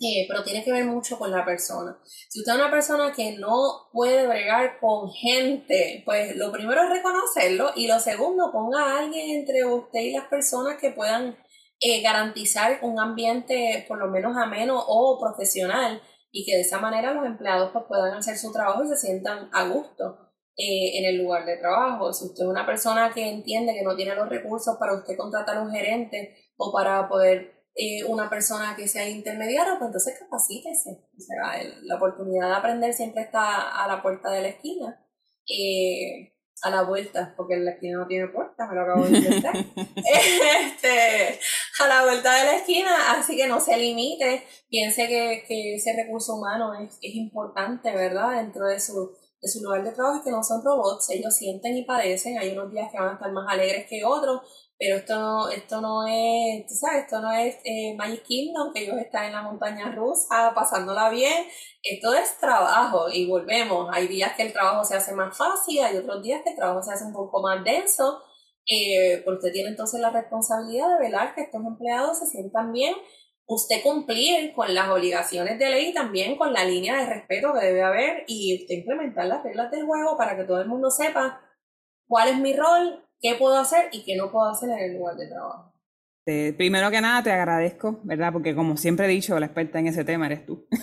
[0.00, 1.98] Eh, pero tiene que ver mucho con la persona.
[2.04, 6.90] Si usted es una persona que no puede bregar con gente, pues lo primero es
[6.90, 11.38] reconocerlo y lo segundo, ponga a alguien entre usted y las personas que puedan
[11.80, 17.14] eh, garantizar un ambiente por lo menos ameno o profesional y que de esa manera
[17.14, 20.26] los empleados pues, puedan hacer su trabajo y se sientan a gusto.
[20.58, 22.14] Eh, en el lugar de trabajo.
[22.14, 25.60] Si usted es una persona que entiende que no tiene los recursos para usted contratar
[25.60, 30.90] un gerente o para poder eh, una persona que sea intermediaria, pues entonces capacítese.
[30.90, 35.04] O sea, la oportunidad de aprender siempre está a la puerta de la esquina.
[35.48, 39.54] Eh, a la vuelta, porque la esquina no tiene puerta, me lo acabo de intentar.
[39.96, 41.38] este,
[41.80, 45.92] a la vuelta de la esquina, así que no se limite, piense que, que ese
[45.92, 48.38] recurso humano es, es importante, ¿verdad?
[48.38, 51.76] Dentro de su de su lugar de trabajo es que no son robots, ellos sienten
[51.76, 55.18] y padecen, hay unos días que van a estar más alegres que otros, pero esto
[55.18, 59.26] no, esto no es, tú sabes, esto no es eh, Magic Kingdom, que ellos están
[59.26, 61.46] en la montaña rusa pasándola bien,
[61.82, 65.96] esto es trabajo y volvemos, hay días que el trabajo se hace más fácil, hay
[65.96, 68.22] otros días que el trabajo se hace un poco más denso,
[68.68, 72.94] eh, porque usted tiene entonces la responsabilidad de velar que estos empleados se sientan bien.
[73.48, 77.64] Usted cumplir con las obligaciones de ley y también con la línea de respeto que
[77.64, 81.40] debe haber y usted implementar las reglas del juego para que todo el mundo sepa
[82.08, 85.16] cuál es mi rol, qué puedo hacer y qué no puedo hacer en el lugar
[85.16, 85.76] de trabajo.
[86.56, 88.32] Primero que nada te agradezco, ¿verdad?
[88.32, 90.66] Porque como siempre he dicho, la experta en ese tema eres tú.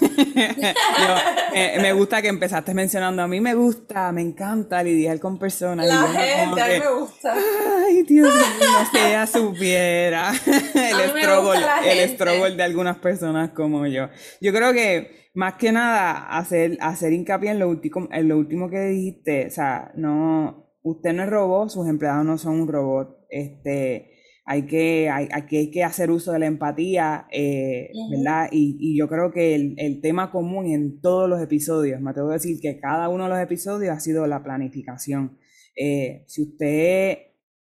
[1.55, 5.86] Eh, me gusta que empezaste mencionando, a mí me gusta, me encanta lidiar con personas.
[5.86, 7.36] La gente, a mí me gusta.
[7.36, 10.31] Ay, Dios mío, si ella supiera
[10.73, 14.09] el struggle, el de algunas personas como yo.
[14.41, 18.67] Yo creo que más que nada hacer, hacer hincapié en lo, último, en lo último
[18.67, 23.25] que dijiste, o sea, no, usted no es robot, sus empleados no son un robot.
[23.29, 24.13] Este,
[24.45, 28.49] hay que, hay, hay que hacer uso de la empatía, eh, ¿verdad?
[28.51, 32.27] Y, y, yo creo que el, el, tema común en todos los episodios, me tengo
[32.27, 35.39] que decir que cada uno de los episodios ha sido la planificación.
[35.75, 37.17] Eh, si usted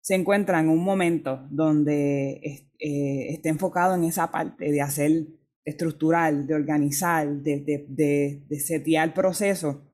[0.02, 5.12] se encuentra en un momento donde eh, esté enfocado en esa parte de hacer
[5.64, 9.92] estructural, de organizar, de, de, de, de setear el proceso,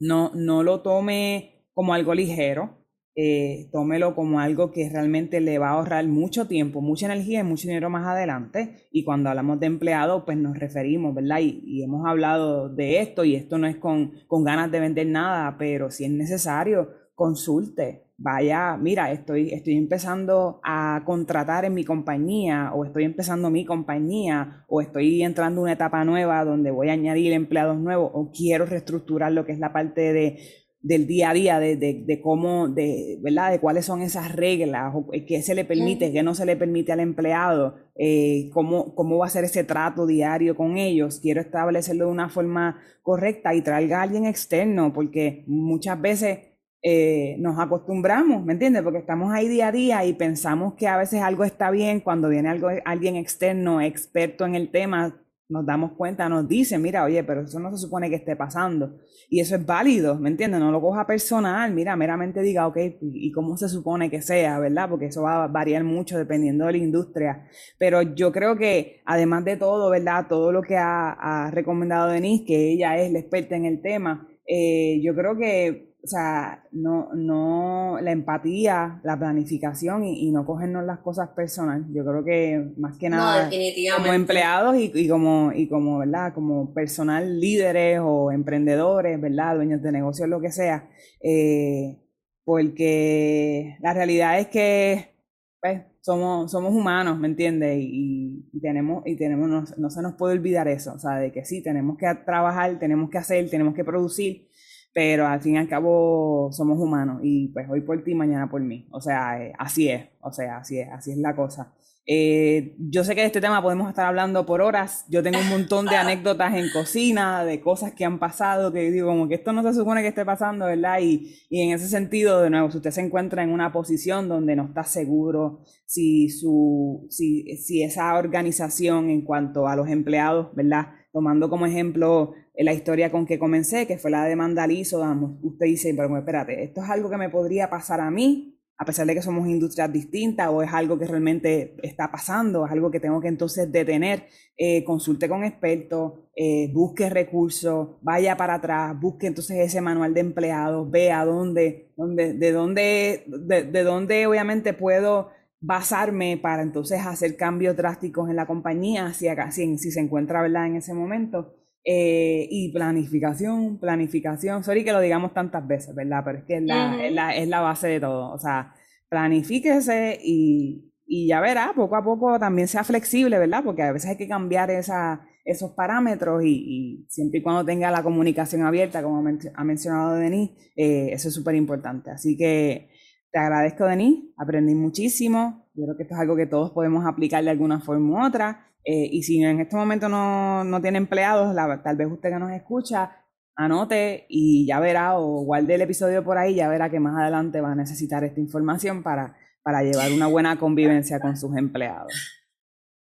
[0.00, 2.70] no, no lo tome como algo ligero,
[3.14, 7.44] eh, tómelo como algo que realmente le va a ahorrar mucho tiempo, mucha energía y
[7.44, 8.88] mucho dinero más adelante.
[8.90, 11.38] Y cuando hablamos de empleado, pues nos referimos, ¿verdad?
[11.40, 15.54] Y, hemos hablado de esto y esto no es con, con, ganas de vender nada,
[15.56, 18.08] pero si es necesario, consulte.
[18.16, 24.64] Vaya, mira, estoy, estoy empezando a contratar en mi compañía o estoy empezando mi compañía
[24.66, 28.66] o estoy entrando en una etapa nueva donde voy a añadir empleados nuevos o quiero
[28.66, 30.38] reestructurar lo que es la parte de
[30.80, 33.50] del día a día, de, de, de, cómo, de, ¿verdad?
[33.50, 36.92] De cuáles son esas reglas, eh, qué se le permite, qué no se le permite
[36.92, 41.18] al empleado, eh, cómo, cómo va a ser ese trato diario con ellos.
[41.20, 46.38] Quiero establecerlo de una forma correcta y traiga a alguien externo, porque muchas veces
[46.82, 48.82] eh, nos acostumbramos, ¿me entiendes?
[48.82, 52.28] Porque estamos ahí día a día y pensamos que a veces algo está bien cuando
[52.28, 57.24] viene algo, alguien externo, experto en el tema, nos damos cuenta, nos dice, mira, oye,
[57.24, 58.98] pero eso no se supone que esté pasando.
[59.30, 60.60] Y eso es válido, ¿me entiendes?
[60.60, 64.90] No lo coja personal, mira, meramente diga, ok, ¿y cómo se supone que sea, verdad?
[64.90, 67.48] Porque eso va a variar mucho dependiendo de la industria.
[67.78, 70.26] Pero yo creo que, además de todo, ¿verdad?
[70.28, 75.00] Todo lo que ha, recomendado Denise, que ella es la experta en el tema, eh,
[75.02, 81.00] yo creo que o sea, no, no, la empatía, la planificación y, no cogernos las
[81.00, 81.86] cosas personales.
[81.92, 83.50] Yo creo que más que nada,
[83.96, 86.32] como empleados y, como, y como, ¿verdad?
[86.34, 89.56] Como personal líderes o emprendedores, ¿verdad?
[89.56, 90.88] Dueños de negocios, lo que sea.
[91.20, 91.98] Eh,
[92.44, 95.14] porque la realidad es que,
[95.60, 97.76] pues, somos, somos humanos, ¿me entiendes?
[97.80, 101.44] Y, tenemos, y tenemos no, no, se nos puede olvidar eso, o sea, de que
[101.44, 104.47] sí, tenemos que trabajar, tenemos que hacer, tenemos que producir,
[104.92, 108.60] pero al fin y al cabo somos humanos y pues hoy por ti, mañana por
[108.60, 108.88] mí.
[108.90, 111.74] O sea, eh, así es, o sea, así es, así es la cosa.
[112.10, 115.04] Eh, yo sé que de este tema podemos estar hablando por horas.
[115.10, 119.08] Yo tengo un montón de anécdotas en cocina, de cosas que han pasado, que digo,
[119.08, 121.00] como que esto no se supone que esté pasando, ¿verdad?
[121.02, 124.56] Y, y en ese sentido, de nuevo, si usted se encuentra en una posición donde
[124.56, 130.88] no está seguro si, su, si, si esa organización en cuanto a los empleados, ¿verdad?
[131.12, 132.32] Tomando como ejemplo
[132.64, 135.02] la historia con que comencé, que fue la de Mandalizo,
[135.42, 139.06] usted dice, pero espérate, esto es algo que me podría pasar a mí a pesar
[139.06, 143.00] de que somos industrias distintas o es algo que realmente está pasando, es algo que
[143.00, 149.26] tengo que entonces detener, eh, consulte con expertos, eh, busque recursos, vaya para atrás, busque
[149.26, 155.30] entonces ese manual de empleados, vea dónde, dónde, de dónde, de, dónde obviamente puedo
[155.60, 160.66] basarme para entonces hacer cambios drásticos en la compañía, si, si, si se encuentra ¿verdad?
[160.66, 161.57] en ese momento.
[161.90, 166.20] Eh, y planificación, planificación, sorry que lo digamos tantas veces, ¿verdad?
[166.22, 168.30] Pero es que es la, es la, es la base de todo.
[168.30, 168.74] O sea,
[169.08, 173.62] planifíquese y, y, ya verá, poco a poco también sea flexible, ¿verdad?
[173.64, 177.90] Porque a veces hay que cambiar esa, esos parámetros y, y, siempre y cuando tenga
[177.90, 182.10] la comunicación abierta, como ha mencionado Denis, eh, eso es súper importante.
[182.10, 182.90] Así que
[183.32, 185.70] te agradezco, Denis, aprendí muchísimo.
[185.72, 188.67] Yo creo que esto es algo que todos podemos aplicar de alguna forma u otra.
[188.84, 192.52] Eh, y si en este momento no, no tiene empleados, tal vez usted que nos
[192.52, 193.18] escucha,
[193.58, 197.60] anote y ya verá o guarde el episodio por ahí, ya verá que más adelante
[197.60, 202.12] va a necesitar esta información para, para llevar una buena convivencia con sus empleados.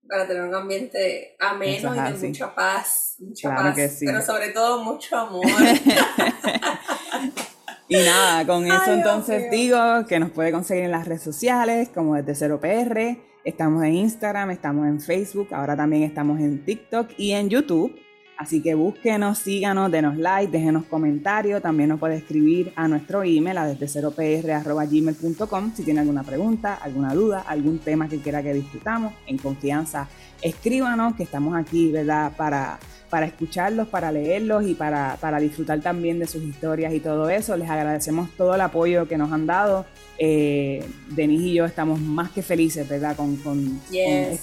[0.07, 5.17] Para tener un ambiente ameno y de mucha paz, mucha paz, pero sobre todo mucho
[5.17, 5.45] amor.
[7.89, 12.15] y nada, con eso entonces digo que nos puede conseguir en las redes sociales como
[12.15, 17.33] desde Cero PR Estamos en Instagram, estamos en Facebook, ahora también estamos en TikTok y
[17.33, 17.95] en YouTube.
[18.39, 21.61] Así que búsquenos, síganos, denos like, déjenos comentarios.
[21.61, 27.13] También nos puede escribir a nuestro email a desde 0pr.gmail.com si tiene alguna pregunta, alguna
[27.13, 29.13] duda, algún tema que quiera que discutamos.
[29.27, 30.09] En confianza,
[30.41, 32.31] escríbanos, que estamos aquí, ¿verdad?
[32.35, 32.79] Para,
[33.09, 37.55] para escucharlos, para leerlos y para, para disfrutar también de sus historias y todo eso.
[37.55, 39.85] Les agradecemos todo el apoyo que nos han dado
[40.17, 43.15] eh, Denise y yo estamos más que felices, ¿verdad?
[43.15, 43.81] Con,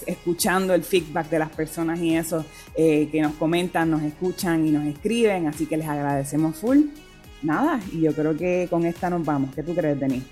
[0.07, 4.71] escuchando el feedback de las personas y eso eh, que nos comentan, nos escuchan y
[4.71, 6.79] nos escriben, así que les agradecemos full.
[7.43, 9.55] Nada, y yo creo que con esta nos vamos.
[9.55, 10.27] ¿Qué tú crees, Denise?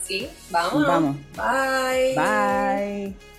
[0.00, 0.86] Sí, vamos.
[0.86, 1.16] Vamos.
[1.36, 2.14] Bye.
[2.14, 3.37] Bye.